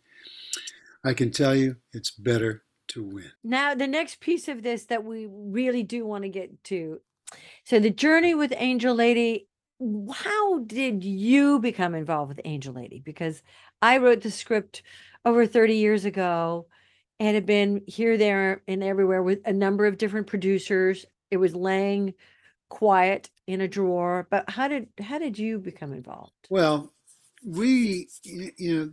I 1.04 1.14
can 1.14 1.30
tell 1.30 1.54
you 1.54 1.76
it's 1.92 2.10
better 2.10 2.64
to 2.88 3.02
win. 3.02 3.30
Now, 3.44 3.74
the 3.74 3.86
next 3.86 4.20
piece 4.20 4.48
of 4.48 4.62
this 4.62 4.84
that 4.86 5.04
we 5.04 5.28
really 5.30 5.82
do 5.82 6.06
want 6.06 6.24
to 6.24 6.28
get 6.28 6.62
to. 6.64 7.00
So, 7.64 7.78
the 7.78 7.90
journey 7.90 8.34
with 8.34 8.52
Angel 8.56 8.94
Lady, 8.94 9.48
how 10.12 10.60
did 10.60 11.04
you 11.04 11.58
become 11.58 11.94
involved 11.94 12.30
with 12.30 12.40
Angel 12.44 12.74
Lady? 12.74 13.00
Because 13.04 13.42
I 13.82 13.98
wrote 13.98 14.22
the 14.22 14.30
script 14.30 14.82
over 15.24 15.46
30 15.46 15.74
years 15.74 16.04
ago 16.04 16.66
and 17.18 17.34
had 17.34 17.46
been 17.46 17.82
here, 17.86 18.16
there, 18.16 18.62
and 18.68 18.82
everywhere 18.82 19.22
with 19.22 19.40
a 19.44 19.52
number 19.52 19.86
of 19.86 19.98
different 19.98 20.26
producers. 20.26 21.04
It 21.30 21.38
was 21.38 21.54
laying 21.54 22.14
quiet 22.68 23.30
in 23.46 23.60
a 23.60 23.68
drawer. 23.68 24.26
But 24.30 24.50
how 24.50 24.68
did 24.68 24.88
how 25.00 25.18
did 25.18 25.38
you 25.38 25.58
become 25.58 25.92
involved? 25.92 26.32
Well, 26.50 26.92
we, 27.44 28.08
you 28.24 28.52
know, 28.58 28.90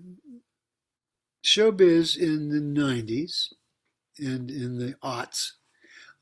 showbiz 1.44 2.18
in 2.18 2.50
the 2.50 2.60
90s 2.60 3.54
and 4.20 4.50
in 4.52 4.78
the 4.78 4.94
aughts 5.04 5.52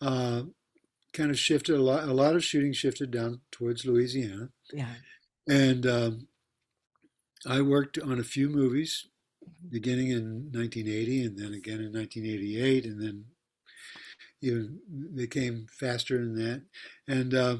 uh, 0.01 0.43
kind 1.13 1.29
of 1.29 1.37
shifted 1.39 1.75
a 1.75 1.81
lot. 1.81 2.07
A 2.07 2.13
lot 2.13 2.35
of 2.35 2.43
shooting 2.43 2.73
shifted 2.73 3.11
down 3.11 3.41
towards 3.51 3.85
Louisiana, 3.85 4.49
Yeah. 4.73 4.93
and 5.47 5.85
um, 5.85 6.27
I 7.47 7.61
worked 7.61 7.99
on 7.99 8.19
a 8.19 8.23
few 8.23 8.49
movies 8.49 9.07
beginning 9.69 10.09
in 10.09 10.51
1980, 10.51 11.25
and 11.25 11.37
then 11.37 11.53
again 11.53 11.79
in 11.79 11.91
1988, 11.93 12.85
and 12.85 13.01
then 13.01 13.25
even 14.41 14.79
they 15.13 15.27
came 15.27 15.67
faster 15.71 16.17
than 16.17 16.35
that. 16.35 16.63
And 17.07 17.33
uh, 17.33 17.57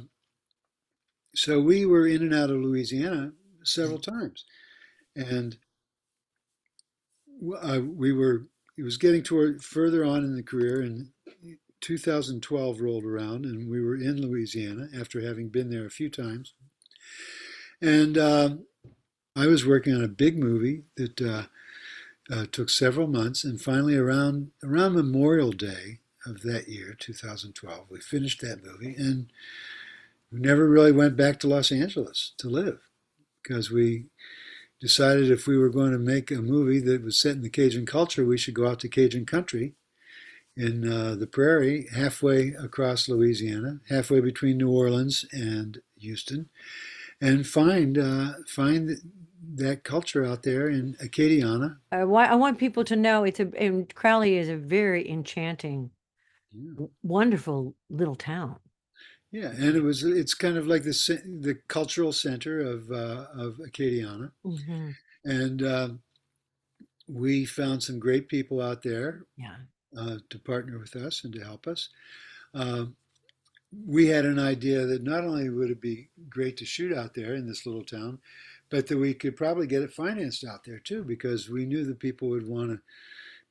so 1.36 1.60
we 1.62 1.86
were 1.86 2.08
in 2.08 2.22
and 2.24 2.34
out 2.34 2.50
of 2.50 2.58
Louisiana 2.58 3.34
several 3.64 4.00
times, 4.00 4.46
and 5.16 5.58
uh, 7.62 7.80
we 7.84 8.14
were. 8.14 8.48
It 8.82 8.86
was 8.86 8.98
getting 8.98 9.22
toward 9.22 9.64
further 9.64 10.04
on 10.04 10.24
in 10.24 10.36
the 10.36 10.42
career, 10.42 10.82
and 10.82 11.10
2012 11.82 12.82
rolled 12.82 13.06
around, 13.06 13.46
and 13.46 13.70
we 13.70 13.80
were 13.80 13.94
in 13.94 14.20
Louisiana 14.20 14.88
after 15.00 15.22
having 15.22 15.50
been 15.50 15.70
there 15.70 15.86
a 15.86 15.92
few 15.92 16.10
times. 16.10 16.56
And 17.80 18.18
um, 18.18 18.66
I 19.36 19.46
was 19.46 19.68
working 19.68 19.94
on 19.94 20.04
a 20.04 20.08
big 20.08 20.40
movie 20.40 20.86
that 20.96 21.22
uh, 21.22 21.44
uh, 22.34 22.48
took 22.52 22.72
several 22.72 23.06
months, 23.06 23.44
and 23.44 23.62
finally, 23.62 23.96
around 23.96 24.50
around 24.64 24.96
Memorial 24.96 25.52
Day 25.52 26.00
of 26.26 26.42
that 26.42 26.68
year, 26.68 26.96
2012, 26.98 27.86
we 27.88 28.00
finished 28.00 28.42
that 28.42 28.66
movie, 28.66 28.96
and 28.96 29.28
we 30.32 30.40
never 30.40 30.68
really 30.68 30.92
went 30.92 31.16
back 31.16 31.40
to 31.42 31.48
Los 31.48 31.72
Angeles 31.72 32.34
to 32.40 32.50
live 32.50 32.80
because 33.44 33.70
we 33.70 34.06
decided 34.82 35.30
if 35.32 35.48
we 35.48 35.58
were 35.58 35.70
going 35.70 35.92
to 35.92 36.00
make 36.00 36.32
a 36.32 36.42
movie 36.42 36.80
that 36.82 37.04
was 37.04 37.20
set 37.22 37.36
in 37.36 37.42
the 37.44 37.50
Cajun 37.50 37.86
culture, 37.86 38.26
we 38.26 38.38
should 38.38 38.56
go 38.56 38.68
out 38.68 38.80
to 38.80 38.90
Cajun 38.90 39.26
country 39.26 39.76
in 40.58 40.92
uh, 40.92 41.16
the 41.16 41.28
prairie, 41.28 41.88
halfway 41.96 42.50
across 42.50 43.08
Louisiana, 43.08 43.80
halfway 43.88 44.20
between 44.20 44.58
New 44.58 44.70
Orleans 44.72 45.24
and 45.32 45.80
Houston, 45.98 46.50
and 47.22 47.48
find 47.48 47.98
uh, 47.98 48.34
find 48.48 48.98
that 49.56 49.84
culture 49.84 50.26
out 50.26 50.44
there 50.44 50.68
in 50.70 50.96
Acadiana. 50.96 51.78
I 51.92 52.04
want, 52.04 52.32
I 52.32 52.36
want 52.36 52.58
people 52.60 52.84
to 52.86 52.96
know 52.96 53.24
it's 53.24 53.40
a 53.40 53.50
and 53.58 53.94
Crowley 53.96 54.38
is 54.38 54.50
a 54.50 54.58
very 54.58 55.10
enchanting, 55.10 55.92
Yeah. 56.54 56.72
w- 56.74 56.90
wonderful 57.04 57.76
little 57.90 58.16
town. 58.16 58.58
Yeah, 59.32 59.50
and 59.52 59.76
it 59.78 59.82
was 59.82 60.04
it's 60.04 60.34
kind 60.34 60.58
of 60.58 60.68
like 60.68 60.84
the 60.84 60.92
the 61.42 61.56
cultural 61.68 62.12
center 62.12 62.60
of 62.60 62.92
uh, 62.92 63.28
of 63.34 63.58
Acadiana, 63.58 64.32
hmm 64.44 64.92
and 65.26 65.64
um 65.64 66.04
we 67.08 67.46
found 67.46 67.84
some 67.84 68.00
great 68.00 68.28
people 68.30 68.62
out 68.62 68.84
there 68.84 69.26
Yeah. 69.38 69.58
uh, 69.98 70.20
to 70.30 70.40
partner 70.40 70.80
with 70.80 70.96
us 70.96 71.24
and 71.24 71.34
to 71.34 71.42
help 71.44 71.68
us. 71.68 71.90
Um, 72.54 72.98
we 73.88 74.08
had 74.08 74.26
an 74.26 74.40
idea 74.40 74.86
that 74.86 75.04
not 75.04 75.24
only 75.26 75.50
would 75.50 75.72
it 75.72 75.82
be 75.82 76.10
great 76.30 76.58
to 76.58 76.66
shoot 76.66 76.94
out 76.94 77.14
there 77.16 77.36
in 77.36 77.48
this 77.48 77.66
little 77.66 77.86
town, 77.86 78.20
but 78.70 78.88
that 78.88 78.98
we 78.98 79.14
could 79.14 79.36
probably 79.38 79.68
get 79.68 79.84
it 79.84 79.94
financed 79.94 80.46
out 80.46 80.64
there 80.66 80.80
too, 80.80 81.04
because 81.04 81.50
we 81.50 81.66
knew 81.66 81.86
that 81.86 82.00
people 82.00 82.30
would 82.30 82.48
want 82.48 82.72
to 82.72 82.82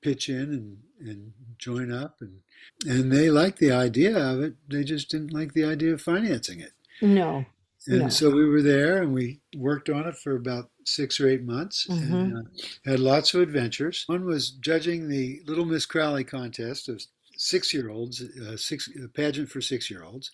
pitch 0.00 0.28
in 0.28 0.36
and, 0.52 0.78
and 1.00 1.32
join 1.58 1.92
up, 1.92 2.16
and 2.20 2.40
and 2.86 3.12
they 3.12 3.30
liked 3.30 3.58
the 3.58 3.72
idea 3.72 4.16
of 4.16 4.40
it. 4.40 4.54
They 4.68 4.84
just 4.84 5.10
didn't 5.10 5.32
like 5.32 5.52
the 5.54 5.64
idea 5.64 5.92
of 5.94 6.02
financing 6.02 6.60
it. 6.60 6.72
No. 7.02 7.44
And 7.86 8.00
No. 8.02 8.08
so 8.08 8.30
we 8.30 8.44
were 8.44 8.60
there 8.62 9.02
and 9.02 9.14
we 9.14 9.40
worked 9.56 9.88
on 9.88 10.06
it 10.06 10.16
for 10.16 10.36
about 10.36 10.70
six 10.84 11.18
or 11.18 11.28
eight 11.28 11.42
months 11.42 11.86
and 11.88 12.36
uh, 12.36 12.42
had 12.84 13.00
lots 13.00 13.32
of 13.32 13.40
adventures. 13.40 14.04
One 14.06 14.26
was 14.26 14.50
judging 14.50 15.08
the 15.08 15.40
Little 15.46 15.64
Miss 15.64 15.86
Crowley 15.86 16.24
contest 16.24 16.88
of 16.90 17.02
six 17.36 17.72
year 17.72 17.88
olds, 17.88 18.20
uh, 18.22 18.56
six, 18.58 18.88
a 19.02 19.08
pageant 19.08 19.48
for 19.48 19.62
six 19.62 19.90
year 19.90 20.04
olds, 20.04 20.30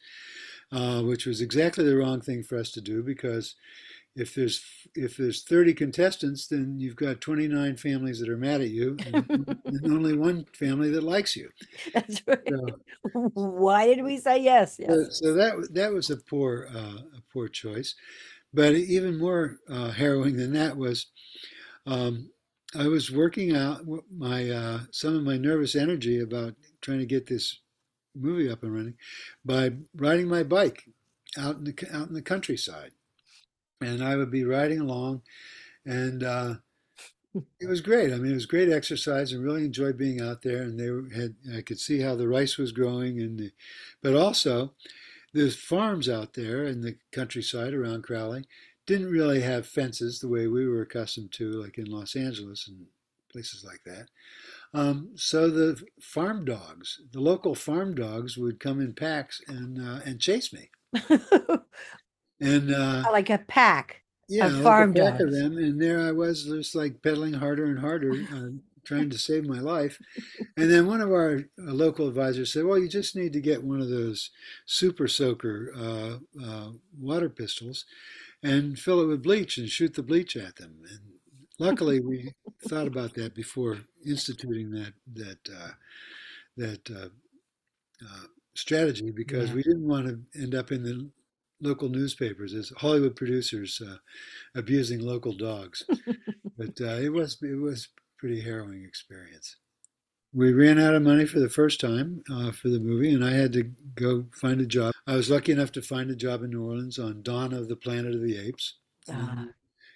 uh, 0.72 1.02
which 1.02 1.24
was 1.26 1.40
exactly 1.40 1.84
the 1.84 1.96
wrong 1.96 2.20
thing 2.20 2.42
for 2.42 2.58
us 2.58 2.72
to 2.72 2.80
do 2.80 3.02
because 3.02 3.54
if 4.16 4.34
there's 4.34 4.64
if 4.94 5.16
there's 5.16 5.44
30 5.44 5.74
contestants, 5.74 6.48
then 6.48 6.80
you've 6.80 6.96
got 6.96 7.20
29 7.20 7.76
families 7.76 8.20
that 8.20 8.28
are 8.30 8.36
mad 8.38 8.62
at 8.62 8.70
you 8.70 8.98
and, 9.06 9.26
and 9.68 9.92
only 9.92 10.14
one 10.14 10.46
family 10.54 10.90
that 10.90 11.02
likes 11.02 11.36
you. 11.36 11.50
That's 11.94 12.22
right. 12.26 12.38
So, 12.48 12.78
Why 13.12 13.86
did 13.86 14.02
we 14.04 14.18
say 14.18 14.38
yes? 14.38 14.78
So, 14.88 14.94
Yes. 14.98 15.08
so 15.10 15.32
that 15.34 15.68
that 15.74 15.92
was 15.92 16.10
a 16.10 16.16
poor 16.16 16.68
uh, 16.74 16.98
a 17.18 17.22
poor 17.32 17.48
choice, 17.48 17.94
but 18.54 18.74
even 18.74 19.18
more 19.18 19.58
uh, 19.68 19.90
harrowing 19.90 20.36
than 20.36 20.52
that 20.54 20.76
was, 20.76 21.06
um, 21.86 22.30
I 22.74 22.88
was 22.88 23.10
working 23.10 23.56
out 23.56 23.82
my 24.16 24.50
uh, 24.50 24.80
some 24.92 25.16
of 25.16 25.24
my 25.24 25.36
nervous 25.38 25.74
energy 25.76 26.20
about 26.20 26.54
trying 26.80 27.00
to 27.00 27.06
get 27.06 27.26
this 27.26 27.60
movie 28.14 28.50
up 28.50 28.62
and 28.62 28.74
running 28.74 28.94
by 29.44 29.72
riding 29.96 30.28
my 30.28 30.42
bike 30.42 30.84
out 31.38 31.56
in 31.56 31.64
the 31.64 31.74
out 31.92 32.08
in 32.08 32.14
the 32.14 32.22
countryside, 32.22 32.92
and 33.80 34.02
I 34.02 34.16
would 34.16 34.30
be 34.30 34.44
riding 34.44 34.80
along, 34.80 35.22
and 35.84 36.22
uh, 36.22 36.54
it 37.60 37.68
was 37.68 37.80
great. 37.80 38.12
I 38.12 38.16
mean, 38.16 38.32
it 38.32 38.34
was 38.34 38.46
great 38.46 38.70
exercise, 38.70 39.32
and 39.32 39.44
really 39.44 39.64
enjoyed 39.64 39.96
being 39.96 40.20
out 40.20 40.42
there. 40.42 40.62
And 40.62 40.78
they 40.78 41.16
had 41.16 41.34
I 41.56 41.62
could 41.62 41.78
see 41.78 42.00
how 42.00 42.14
the 42.16 42.28
rice 42.28 42.56
was 42.58 42.72
growing, 42.72 43.20
and 43.20 43.38
the, 43.38 43.52
but 44.02 44.14
also 44.14 44.72
there's 45.32 45.56
farms 45.56 46.08
out 46.08 46.34
there 46.34 46.64
in 46.64 46.80
the 46.80 46.96
countryside 47.12 47.74
around 47.74 48.02
Crowley 48.02 48.44
didn't 48.86 49.10
really 49.10 49.40
have 49.40 49.66
fences 49.66 50.20
the 50.20 50.28
way 50.28 50.46
we 50.46 50.66
were 50.66 50.82
accustomed 50.82 51.32
to, 51.32 51.50
like 51.50 51.76
in 51.76 51.90
Los 51.90 52.14
Angeles 52.14 52.68
and 52.68 52.86
places 53.30 53.64
like 53.64 53.82
that. 53.84 54.08
Um, 54.72 55.10
so 55.16 55.50
the 55.50 55.82
farm 56.00 56.44
dogs, 56.44 57.00
the 57.12 57.20
local 57.20 57.54
farm 57.54 57.94
dogs, 57.94 58.36
would 58.36 58.60
come 58.60 58.80
in 58.80 58.94
packs 58.94 59.40
and 59.48 59.78
uh, 59.78 60.00
and 60.04 60.20
chase 60.20 60.52
me. 60.52 60.70
And 62.40 62.72
uh, 62.72 63.06
like 63.12 63.30
a 63.30 63.38
pack. 63.38 64.02
yeah, 64.28 64.46
Of 64.46 64.54
like 64.60 64.78
farm 64.78 64.92
a 64.94 64.98
pack 64.98 65.20
of 65.20 65.30
them, 65.32 65.56
and 65.56 65.80
there 65.80 66.00
I 66.00 66.10
was, 66.12 66.44
just 66.44 66.74
like 66.74 67.02
pedaling 67.02 67.34
harder 67.34 67.64
and 67.66 67.78
harder, 67.78 68.26
uh, 68.32 68.48
trying 68.84 69.08
to 69.10 69.18
save 69.18 69.46
my 69.46 69.60
life. 69.60 70.00
And 70.56 70.70
then 70.70 70.86
one 70.86 71.00
of 71.00 71.10
our 71.12 71.36
uh, 71.58 71.72
local 71.72 72.08
advisors 72.08 72.52
said, 72.52 72.64
"Well, 72.64 72.78
you 72.78 72.88
just 72.88 73.14
need 73.16 73.32
to 73.34 73.40
get 73.40 73.62
one 73.64 73.80
of 73.80 73.88
those 73.88 74.30
super 74.66 75.06
soaker 75.08 75.72
uh, 75.76 76.18
uh, 76.42 76.72
water 76.98 77.30
pistols, 77.30 77.84
and 78.42 78.78
fill 78.78 79.00
it 79.02 79.06
with 79.06 79.22
bleach 79.22 79.58
and 79.58 79.68
shoot 79.70 79.94
the 79.94 80.02
bleach 80.02 80.36
at 80.36 80.56
them." 80.56 80.82
And 80.90 81.14
luckily, 81.58 82.00
we 82.00 82.32
thought 82.62 82.88
about 82.88 83.14
that 83.14 83.34
before 83.34 83.80
instituting 84.06 84.70
that 84.72 84.94
that 85.14 85.40
uh, 85.54 85.72
that 86.56 86.90
uh, 86.90 87.10
uh, 88.04 88.26
strategy 88.54 89.10
because 89.10 89.50
Yeah. 89.50 89.54
we 89.56 89.62
didn't 89.62 89.86
want 89.86 90.06
to 90.06 90.40
end 90.40 90.54
up 90.54 90.72
in 90.72 90.82
the 90.82 91.10
local 91.60 91.88
newspapers 91.88 92.54
as 92.54 92.70
Hollywood 92.76 93.16
producers 93.16 93.80
uh, 93.86 93.96
abusing 94.54 95.00
local 95.00 95.32
dogs. 95.32 95.84
but 96.58 96.80
uh, 96.80 96.96
it 97.00 97.12
was 97.12 97.38
it 97.42 97.60
was 97.60 97.88
pretty 98.18 98.40
harrowing 98.40 98.84
experience. 98.84 99.56
We 100.32 100.52
ran 100.52 100.78
out 100.78 100.94
of 100.94 101.02
money 101.02 101.24
for 101.24 101.40
the 101.40 101.48
first 101.48 101.80
time 101.80 102.22
uh, 102.30 102.52
for 102.52 102.68
the 102.68 102.80
movie, 102.80 103.12
and 103.14 103.24
I 103.24 103.30
had 103.32 103.52
to 103.54 103.64
go 103.94 104.26
find 104.34 104.60
a 104.60 104.66
job. 104.66 104.92
I 105.06 105.16
was 105.16 105.30
lucky 105.30 105.52
enough 105.52 105.72
to 105.72 105.82
find 105.82 106.10
a 106.10 106.16
job 106.16 106.42
in 106.42 106.50
New 106.50 106.64
Orleans 106.64 106.98
on 106.98 107.22
Dawn 107.22 107.52
of 107.54 107.68
the 107.68 107.76
Planet 107.76 108.14
of 108.14 108.22
the 108.22 108.36
Apes. 108.36 108.74
Ah. 109.08 109.30
and 109.38 109.54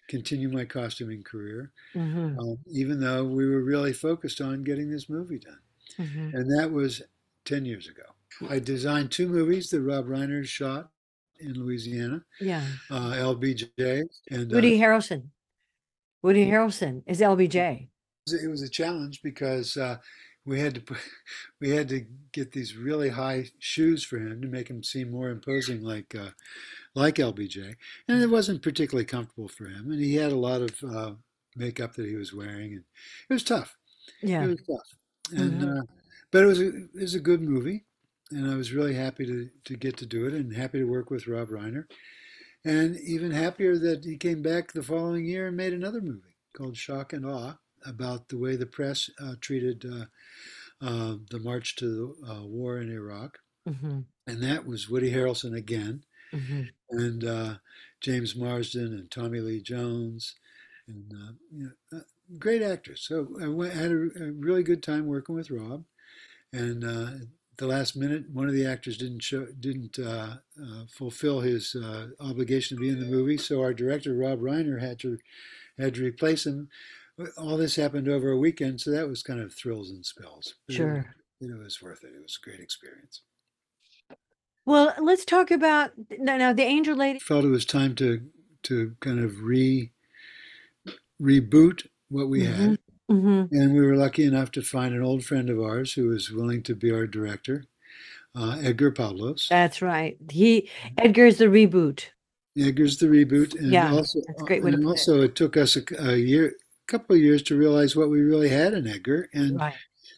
Continue 0.09 0.49
my 0.49 0.65
costuming 0.65 1.23
career, 1.23 1.73
hmm 1.93 2.37
um, 2.39 2.59
even 2.73 3.01
though 3.01 3.25
we 3.25 3.47
were 3.47 3.63
really 3.63 3.93
focused 3.93 4.41
on 4.41 4.65
getting 4.65 4.91
this 4.91 5.09
movie 5.09 5.39
done. 5.39 5.61
hmm 5.97 6.31
And 6.35 6.59
that 6.59 6.71
was 6.73 7.03
10 7.45 7.65
years 7.65 7.87
ago. 7.89 8.03
I 8.49 8.59
designed 8.59 9.13
two 9.13 9.29
movies 9.29 9.71
that 9.71 9.83
Rob 9.83 10.07
Reiner 10.07 10.45
shot 10.45 10.91
in 11.41 11.55
Louisiana, 11.55 12.23
Yeah. 12.41 12.65
uh, 12.91 13.13
LBJ, 13.15 14.03
and 14.31 14.53
uh, 14.53 14.55
Woody 14.55 14.79
Harrelson. 14.79 15.29
Woody 16.23 16.47
Harrelson 16.47 17.03
is 17.07 17.21
LBJ. 17.21 17.89
it 18.29 18.49
was 18.51 18.63
a 18.63 18.69
challenge 18.69 19.23
because 19.23 19.77
uh, 19.77 19.97
we 20.45 20.61
had 20.61 20.75
to 20.75 20.81
put, 20.81 20.99
we 21.61 21.71
had 21.71 21.89
to 21.89 22.05
get 22.33 22.53
these 22.53 22.77
really 22.77 23.09
high 23.09 23.47
shoes 23.59 24.05
for 24.05 24.19
him 24.19 24.41
to 24.43 24.49
make 24.49 24.69
him 24.69 24.83
seem 24.83 25.11
more 25.11 25.31
imposing, 25.31 25.83
like 25.83 26.15
uh, 26.15 26.31
like 26.95 27.17
LBJ, 27.17 27.75
and 28.09 28.23
it 28.23 28.31
wasn't 28.31 28.63
particularly 28.63 29.05
comfortable 29.07 29.49
for 29.49 29.67
him, 29.67 29.91
and 29.91 30.01
he 30.01 30.17
had 30.17 30.33
a 30.33 30.37
lot 30.37 30.61
of 30.63 30.75
uh, 30.85 31.13
makeup 31.57 31.95
that 31.95 32.07
he 32.07 32.17
was 32.17 32.35
wearing, 32.35 32.73
and 32.75 32.85
it 33.29 33.33
was 33.33 33.45
tough. 33.45 33.77
Yeah. 34.23 34.45
It 34.45 34.49
was 34.49 34.63
tough, 34.67 35.39
and 35.41 35.61
Mhm. 35.63 35.79
uh, 35.81 35.83
but 36.33 36.43
it 36.45 36.47
was 36.47 36.61
a, 36.61 36.69
it 36.69 36.91
was 36.95 37.15
a 37.15 37.21
good 37.21 37.41
movie, 37.41 37.85
and 38.31 38.51
I 38.51 38.57
was 38.57 38.73
really 38.73 38.95
happy 38.95 39.27
to 39.27 39.51
to 39.65 39.77
get 39.77 39.97
to 39.99 40.07
do 40.07 40.27
it, 40.27 40.35
and 40.35 40.55
happy 40.55 40.79
to 40.79 40.85
work 40.85 41.11
with 41.11 41.27
Rob 41.29 41.49
Reiner, 41.49 41.85
and 42.65 42.97
even 42.99 43.31
happier 43.33 43.79
that 43.79 44.05
he 44.05 44.17
came 44.17 44.43
back 44.43 44.73
the 44.73 44.83
following 44.83 45.27
year 45.27 45.49
and 45.49 45.57
made 45.57 45.73
another 45.73 46.01
movie 46.01 46.37
called 46.55 46.77
Shock 46.77 47.13
and 47.13 47.27
Awe 47.27 47.59
about 47.85 48.29
the 48.29 48.39
way 48.39 48.57
the 48.57 48.67
press 48.67 49.11
uh, 49.21 49.35
treated 49.41 49.85
uh, 49.87 50.07
uh, 50.85 51.17
the 51.31 51.41
march 51.41 51.77
to 51.77 52.17
the 52.23 52.33
uh, 52.33 52.43
war 52.45 52.79
in 52.81 52.91
Iraq, 52.91 53.39
hmm 53.67 54.01
and 54.27 54.43
that 54.43 54.67
was 54.67 54.89
Woody 54.89 55.13
Harrelson 55.13 55.57
again, 55.57 56.05
hmm 56.33 56.73
and 56.91 57.25
uh, 57.25 57.55
James 58.01 58.37
Marsden 58.37 58.93
and 58.95 59.11
Tommy 59.11 59.41
Lee 59.41 59.61
Jones, 59.63 60.35
and 60.89 61.13
uh, 61.15 61.33
you 61.53 61.65
know, 61.93 61.99
uh, 61.99 62.03
great 62.39 62.63
actors. 62.63 63.05
So 63.07 63.29
I 63.43 63.49
went, 63.49 63.75
had 63.75 63.91
a, 63.93 64.09
a 64.29 64.33
really 64.33 64.63
good 64.63 64.83
time 64.83 65.07
working 65.07 65.35
with 65.35 65.51
Rob, 65.51 65.85
and 66.53 66.85
uh, 66.85 67.11
the 67.61 67.67
last 67.69 67.97
minute, 67.97 68.25
one 68.33 68.49
of 68.49 68.55
the 68.55 68.67
actors 68.67 68.97
didn't 68.99 69.23
show, 69.23 69.47
didn't 69.61 69.99
uh, 70.01 70.39
uh, 70.61 70.85
fulfill 70.91 71.41
his 71.41 71.77
uh, 71.77 72.09
obligation 72.19 72.77
to 72.77 72.81
be 72.81 72.89
in 72.89 72.99
the 72.99 73.07
movie, 73.07 73.37
so 73.39 73.61
our 73.63 73.73
director 73.73 74.15
Rob 74.17 74.41
Reiner 74.41 74.81
had 74.81 74.99
to 75.01 75.19
had 75.79 75.95
to 75.95 76.05
replace 76.05 76.45
him. 76.45 76.69
All 77.39 77.57
this 77.57 77.77
happened 77.77 78.09
over 78.09 78.31
a 78.31 78.39
weekend, 78.39 78.81
so 78.81 78.91
that 78.91 79.09
was 79.09 79.23
kind 79.23 79.41
of 79.41 79.55
thrills 79.55 79.91
and 79.91 80.05
spills. 80.05 80.55
But 80.67 80.75
it- 80.75 80.77
Sure. 80.79 81.15
it 81.41 81.59
was 81.63 81.81
worth 81.81 82.03
it. 82.03 82.13
It 82.17 82.23
was 82.23 82.39
a 82.43 82.45
great 82.45 82.61
experience. 82.61 83.23
Well, 84.67 84.93
let's 85.01 85.25
talk 85.25 85.51
about 85.51 85.93
now. 86.19 86.37
Now, 86.37 86.53
the 86.53 86.63
Angel 86.65 86.97
Lady. 86.97 87.19
felt 87.21 87.45
it 87.45 87.49
was 87.49 87.65
time 87.65 87.95
to 87.97 88.21
to 88.65 88.95
kind 89.01 89.21
of 89.21 89.41
re 89.43 89.93
reboot 91.21 91.87
what 92.09 92.29
we 92.29 92.45
had, 92.45 92.79
hmm 93.11 93.43
and 93.53 93.75
we 93.75 93.81
were 93.85 93.97
lucky 93.97 94.25
enough 94.25 94.51
to 94.53 94.63
find 94.63 94.95
an 94.95 95.03
old 95.03 95.25
friend 95.25 95.51
of 95.51 95.61
ours 95.61 95.95
who 95.95 96.09
was 96.09 96.31
willing 96.31 96.63
to 96.63 96.75
be 96.75 96.91
our 96.93 97.07
director, 97.07 97.65
uh, 98.37 98.59
Edgar 98.63 98.93
Pavlos. 98.93 99.49
That's 99.49 99.83
right. 99.83 100.17
He 100.31 100.71
Edgar's 100.99 101.39
the 101.39 101.47
reboot. 101.47 102.07
Edgar's 102.59 102.99
the 102.99 103.07
reboot, 103.07 103.59
and 103.59 103.73
Yeah, 103.73 103.93
also 103.93 104.21
that's 104.27 104.43
a 104.43 104.45
great 104.45 104.63
and 104.63 104.75
put 104.75 104.83
it. 104.83 104.87
also 104.87 105.23
it 105.23 105.35
took 105.35 105.57
us 105.57 105.77
a, 105.77 105.83
a 105.99 106.17
year, 106.17 106.55
couple 106.87 107.17
of 107.17 107.23
years 107.23 107.43
to 107.45 107.57
realize 107.57 107.97
what 107.97 108.11
we 108.11 108.21
really 108.21 108.49
had 108.49 108.75
in 108.75 108.87
Edgar, 108.87 109.29
and 109.33 109.59
Right. 109.59 109.75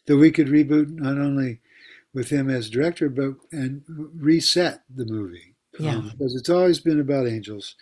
that 0.07 0.17
we 0.17 0.31
could 0.31 0.47
reboot 0.47 0.89
not 0.89 1.17
only 1.17 1.59
with 2.13 2.29
him 2.29 2.49
as 2.49 2.69
director, 2.69 3.09
but 3.09 3.35
and 3.51 3.83
reset 4.15 4.83
the 4.93 5.05
movie 5.05 5.55
Yeah. 5.79 5.97
Um, 5.97 6.11
because 6.11 6.35
it's 6.35 6.49
always 6.49 6.79
been 6.79 6.99
about 6.99 7.27
angels, 7.27 7.75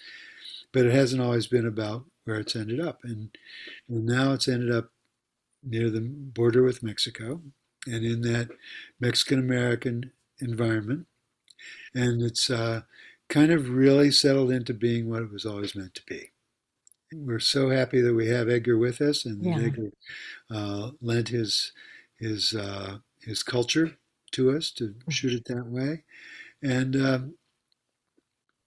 but 0.72 0.86
it 0.86 0.94
hasn't 0.94 1.22
always 1.22 1.48
been 1.48 1.66
about 1.66 2.06
where 2.26 2.40
it's 2.40 2.56
ended 2.56 2.80
up. 2.80 3.00
And, 3.04 3.30
and 3.90 4.06
now 4.06 4.34
it's 4.34 4.48
ended 4.48 4.72
up 4.72 4.92
near 5.64 5.90
the 5.90 6.02
border 6.02 6.64
with 6.64 6.84
Mexico 6.84 7.42
and 7.86 8.06
in 8.06 8.22
that 8.22 8.50
Mexican 9.00 9.40
American 9.40 10.12
environment. 10.40 11.08
And 11.94 12.22
it's 12.22 12.50
uh, 12.50 12.82
kind 13.30 13.52
of 13.52 13.70
really 13.70 14.12
settled 14.12 14.52
into 14.52 14.74
being 14.74 15.10
what 15.10 15.22
it 15.24 15.32
was 15.32 15.46
always 15.46 15.76
meant 15.76 15.96
to 15.96 16.04
be. 16.06 16.32
We're 17.14 17.40
so 17.40 17.70
happy 17.70 18.02
that 18.02 18.14
we 18.14 18.28
have 18.30 18.50
Edgar 18.50 18.78
with 18.78 19.02
us, 19.02 19.26
and 19.26 19.44
Yeah. 19.44 19.60
Edgar 19.60 19.92
uh, 20.50 20.92
lent 21.02 21.28
his 21.30 21.74
his 22.18 22.54
uh, 22.56 23.00
his 23.22 23.44
culture 23.44 23.98
to 24.32 24.52
us 24.52 24.72
to 24.72 24.96
shoot 25.10 25.34
it 25.34 25.46
that 25.46 25.68
way, 25.68 26.04
and 26.64 26.96
um, 26.96 27.36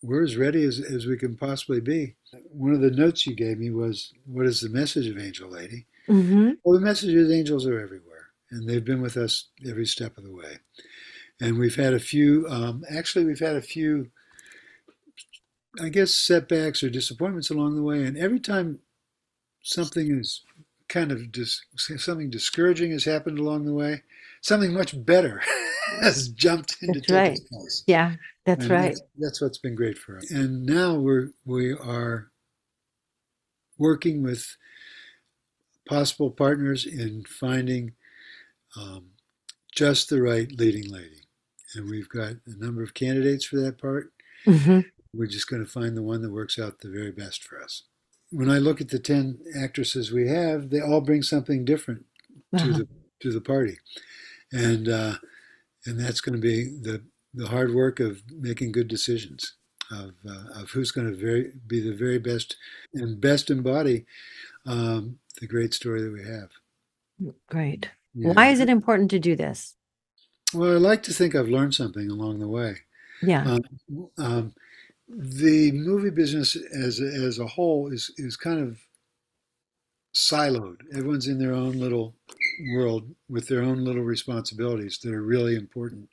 we're 0.02 0.22
as 0.22 0.36
ready 0.36 0.62
as, 0.64 0.80
as 0.80 1.06
we 1.06 1.16
can 1.16 1.36
possibly 1.36 1.80
be. 1.80 2.16
One 2.50 2.74
of 2.74 2.80
the 2.80 2.90
notes 2.90 3.26
you 3.26 3.34
gave 3.34 3.58
me 3.58 3.70
was, 3.70 4.12
"What 4.26 4.46
is 4.46 4.60
the 4.60 4.68
message 4.68 5.06
of 5.06 5.18
Angel 5.18 5.48
Lady?" 5.48 5.86
Hmm 6.08 6.52
Well, 6.64 6.78
the 6.78 6.84
message 6.84 7.14
is 7.14 7.30
angels 7.32 7.66
are 7.66 7.80
everywhere, 7.80 8.30
and 8.50 8.68
they've 8.68 8.84
been 8.84 9.02
with 9.02 9.16
us 9.16 9.48
every 9.68 9.86
step 9.86 10.18
of 10.18 10.24
the 10.24 10.32
way. 10.34 10.58
And 11.40 11.58
we've 11.58 11.76
had 11.76 11.94
a 11.94 12.00
few, 12.00 12.46
um, 12.48 12.84
actually, 12.90 13.24
we've 13.26 13.40
had 13.40 13.56
a 13.56 13.62
few, 13.62 14.10
I 15.80 15.88
guess, 15.90 16.14
setbacks 16.14 16.82
or 16.82 16.90
disappointments 16.90 17.50
along 17.50 17.76
the 17.76 17.82
way. 17.82 18.04
And 18.04 18.16
every 18.18 18.40
time 18.40 18.80
something 19.62 20.18
is 20.20 20.42
kind 20.88 21.12
of 21.12 21.32
dis- 21.32 21.62
something 21.76 22.30
discouraging 22.30 22.92
has 22.92 23.04
happened 23.04 23.38
along 23.38 23.66
the 23.66 23.74
way, 23.74 24.02
something 24.42 24.74
much 24.74 25.04
better 25.04 25.42
has 26.02 26.28
jumped 26.28 26.76
into 26.82 26.98
That's 27.04 27.10
right. 27.10 27.40
place. 27.50 27.84
Yeah, 27.86 28.14
that's 28.46 28.68
And 28.68 28.70
right. 28.70 28.96
That's, 28.96 29.02
that's 29.18 29.40
what's 29.42 29.58
been 29.58 29.74
great 29.76 29.98
for 29.98 30.18
us. 30.18 30.30
And 30.30 30.66
now 30.66 30.94
we're 30.96 31.30
we 31.44 31.72
are 31.72 32.30
working 33.78 34.22
with 34.22 34.56
possible 35.88 36.30
partners 36.30 36.86
in 36.86 37.24
finding 37.24 37.94
um, 38.76 39.10
just 39.74 40.08
the 40.08 40.22
right 40.22 40.50
leading 40.52 40.90
lady. 40.90 41.22
And 41.74 41.88
we've 41.90 42.08
got 42.08 42.34
a 42.46 42.56
number 42.56 42.82
of 42.82 42.94
candidates 42.94 43.44
for 43.44 43.56
that 43.60 43.78
part. 43.80 44.12
hmm 44.46 44.80
We're 45.12 45.26
just 45.26 45.48
going 45.48 45.64
to 45.64 45.70
find 45.70 45.96
the 45.96 46.02
one 46.02 46.22
that 46.22 46.32
works 46.32 46.58
out 46.58 46.80
the 46.80 46.90
very 46.90 47.12
best 47.12 47.42
for 47.42 47.60
us. 47.62 47.84
When 48.30 48.50
I 48.50 48.58
look 48.58 48.80
at 48.80 48.88
the 48.88 48.98
10 48.98 49.40
actresses 49.56 50.10
we 50.12 50.28
have, 50.28 50.70
they 50.70 50.80
all 50.80 51.00
bring 51.00 51.22
something 51.22 51.64
different 51.64 52.06
to 52.58 52.70
Uh-huh. 52.70 52.78
the 52.78 52.88
to 53.20 53.32
the 53.32 53.40
party, 53.40 53.78
and 54.52 54.88
uh, 54.88 55.16
and 55.86 55.98
that's 56.00 56.20
going 56.20 56.34
to 56.34 56.40
be 56.42 56.64
the 56.64 57.04
the 57.34 57.48
hard 57.48 57.74
work 57.74 58.00
of 58.00 58.22
making 58.30 58.72
good 58.72 58.88
decisions 58.88 59.54
of 59.90 60.14
uh, 60.28 60.60
of 60.60 60.70
who's 60.70 60.90
going 60.92 61.10
to 61.10 61.16
very 61.16 61.52
be 61.66 61.80
the 61.80 61.94
very 61.96 62.18
best 62.18 62.56
and 62.94 63.20
best 63.20 63.50
embody 63.50 64.06
um, 64.66 65.18
the 65.40 65.46
great 65.46 65.74
story 65.74 66.02
that 66.02 66.12
we 66.12 66.24
have. 66.24 66.50
Great. 67.48 67.90
Yeah. 68.14 68.32
Why 68.32 68.48
is 68.48 68.60
it 68.60 68.68
important 68.68 69.10
to 69.10 69.18
do 69.18 69.36
this? 69.36 69.74
Well, 70.52 70.72
I 70.72 70.76
like 70.76 71.02
to 71.04 71.12
think 71.12 71.34
I've 71.34 71.48
learned 71.48 71.74
something 71.74 72.10
along 72.10 72.38
the 72.38 72.48
way. 72.48 72.76
Yeah. 73.22 73.44
Um, 73.44 74.08
um, 74.18 74.54
the 75.08 75.72
movie 75.72 76.10
business 76.10 76.56
as 76.56 77.00
a, 77.00 77.06
as 77.06 77.38
a 77.38 77.46
whole 77.46 77.92
is 77.92 78.10
is 78.16 78.36
kind 78.36 78.60
of 78.60 78.78
siloed. 80.14 80.80
Everyone's 80.92 81.26
in 81.26 81.38
their 81.38 81.52
own 81.52 81.72
little 81.72 82.14
world 82.72 83.14
with 83.28 83.48
their 83.48 83.62
own 83.62 83.84
little 83.84 84.02
responsibilities 84.02 84.98
that 85.02 85.12
are 85.12 85.22
really 85.22 85.56
important 85.56 86.08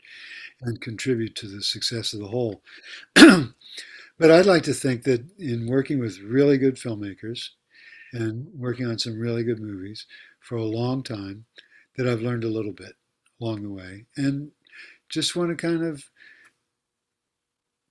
and 0.62 0.82
contribute 0.82 1.36
to 1.36 1.48
the 1.48 1.62
success 1.62 2.14
of 2.14 2.20
the 2.20 2.28
whole. 2.28 2.62
but 3.16 4.32
I'd 4.32 4.48
like 4.48 4.64
to 4.64 4.74
think 4.74 5.04
that 5.04 5.24
in 5.38 5.68
working 5.68 6.00
with 6.00 6.20
really 6.20 6.58
good 6.58 6.76
filmmakers 6.76 7.50
and 8.13 8.47
working 8.54 8.86
on 8.88 9.00
some 9.00 9.19
really 9.19 9.43
good 9.43 9.60
movies 9.60 10.06
for 10.39 10.56
a 10.56 10.63
long 10.63 11.04
time, 11.04 11.45
that 11.97 12.08
I've 12.08 12.21
learned 12.21 12.43
a 12.43 12.50
little 12.50 12.74
bit 12.74 12.93
along 13.41 13.63
the 13.63 13.69
way, 13.69 14.06
and 14.17 14.52
just 15.10 15.36
want 15.36 15.50
to 15.50 15.56
kind 15.56 15.84
of 15.84 16.04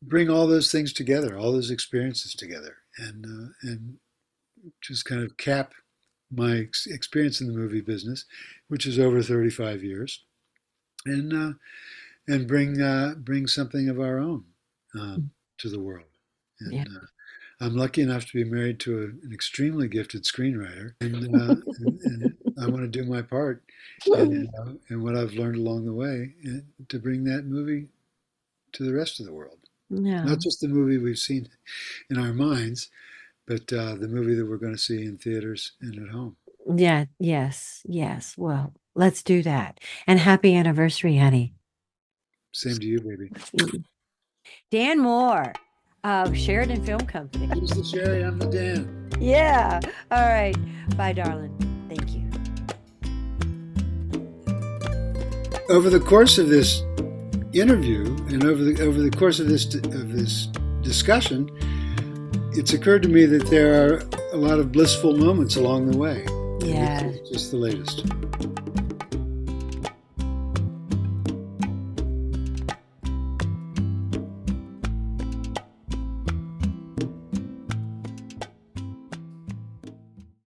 bring 0.03 0.31
all 0.31 0.47
those 0.47 0.73
things 0.73 0.93
together, 0.93 1.37
all 1.39 1.53
those 1.53 1.71
experiences 1.71 2.35
together, 2.35 2.77
and 2.99 3.25
uh, 3.25 3.53
and 3.63 3.99
just 4.81 5.05
kind 5.05 5.23
of 5.23 5.37
cap 5.37 5.75
my 6.31 6.59
ex- 6.59 6.87
experience 6.87 7.41
in 7.41 7.49
the 7.49 7.53
movie 7.53 7.81
business, 7.81 8.25
which 8.69 8.87
is 8.87 8.99
over 8.99 9.23
35 9.23 9.83
years, 9.83 10.25
and 11.07 11.33
uh, 11.33 11.53
and 12.29 12.47
bring 12.47 12.81
uh, 12.81 13.15
bring 13.19 13.47
something 13.47 13.89
of 13.89 14.01
our 14.01 14.19
own 14.19 14.45
um, 14.95 15.31
to 15.59 15.69
the 15.69 15.81
world. 15.81 16.07
And, 16.61 16.73
Yeah. 16.73 16.85
I'm 17.61 17.77
lucky 17.77 18.01
enough 18.01 18.27
to 18.27 18.33
be 18.33 18.45
married 18.45 18.81
to 18.81 18.99
a, 18.99 19.05
an 19.27 19.31
extremely 19.33 19.87
gifted 19.87 20.25
screenwriter, 20.25 20.95
and, 21.01 21.37
uh, 21.37 21.57
and, 21.79 22.01
and 22.01 22.35
I 22.59 22.67
want 22.69 22.83
to 22.83 22.89
do 22.89 23.05
my 23.05 23.21
part 23.23 23.63
and, 24.07 24.49
uh, 24.59 24.73
and 24.89 25.03
what 25.03 25.17
I've 25.17 25.35
learned 25.35 25.57
along 25.57 25.85
the 25.85 25.93
way 25.93 26.35
and 26.43 26.65
to 26.89 26.99
bring 26.99 27.25
that 27.25 27.45
movie 27.45 27.89
to 28.73 28.85
the 28.85 28.95
rest 28.95 29.21
of 29.21 29.27
the 29.27 29.33
world. 29.33 29.59
Yeah. 29.91 30.23
Not 30.25 30.41
just 30.41 30.61
the 30.61 30.69
movie 30.69 30.99
we've 30.99 31.19
seen 31.19 31.49
in 32.09 32.19
our 32.19 32.33
minds, 32.33 32.89
but 33.47 33.73
uh, 33.73 33.97
the 33.97 34.09
movie 34.09 34.35
that 34.37 34.49
we're 34.49 34.57
going 34.57 34.75
to 34.75 34.79
see 34.79 35.05
in 35.05 35.19
theaters 35.19 35.73
and 35.81 35.99
at 35.99 36.15
home. 36.15 36.37
Yeah. 36.75 37.07
Yes. 37.19 37.83
Yes. 37.85 38.37
Well, 38.39 38.73
let's 38.95 39.23
do 39.23 39.43
that. 39.43 39.81
And 40.07 40.19
happy 40.19 40.55
anniversary, 40.55 41.19
honey. 41.19 41.55
Same 42.53 42.79
to 42.79 42.87
you, 42.87 43.01
baby. 43.01 43.83
Dan 44.71 45.01
Moore 45.01 45.53
of 46.05 46.37
Sheridan 46.37 46.85
Film 46.85 47.01
Company. 47.01 47.49
He's 47.61 47.71
the 47.71 47.85
Sherry, 47.85 48.23
I'm 48.23 48.39
the 48.39 48.47
Dan. 48.47 49.11
Yeah. 49.21 49.81
All 50.11 50.29
right. 50.29 50.57
Bye, 50.97 51.13
darling. 51.13 51.55
Thank 51.89 52.15
you. 52.15 52.27
Over 55.69 55.91
the 55.91 56.01
course 56.01 56.39
of 56.39 56.49
this 56.49 56.83
interview 57.53 58.05
and 58.29 58.45
over 58.45 58.63
the 58.63 58.83
over 58.83 59.01
the 59.01 59.11
course 59.11 59.41
of 59.41 59.49
this 59.49 59.75
of 59.75 60.13
this 60.13 60.47
discussion, 60.83 61.51
it's 62.53 62.73
occurred 62.73 63.03
to 63.03 63.09
me 63.09 63.27
that 63.27 63.47
there 63.47 63.95
are 63.95 64.03
a 64.33 64.37
lot 64.37 64.59
of 64.59 64.73
blissful 64.73 65.17
moments 65.17 65.57
along 65.57 65.91
the 65.91 65.99
way. 65.99 66.25
Yeah. 66.67 67.13
just 67.31 67.51
the 67.51 67.57
latest. 67.57 68.07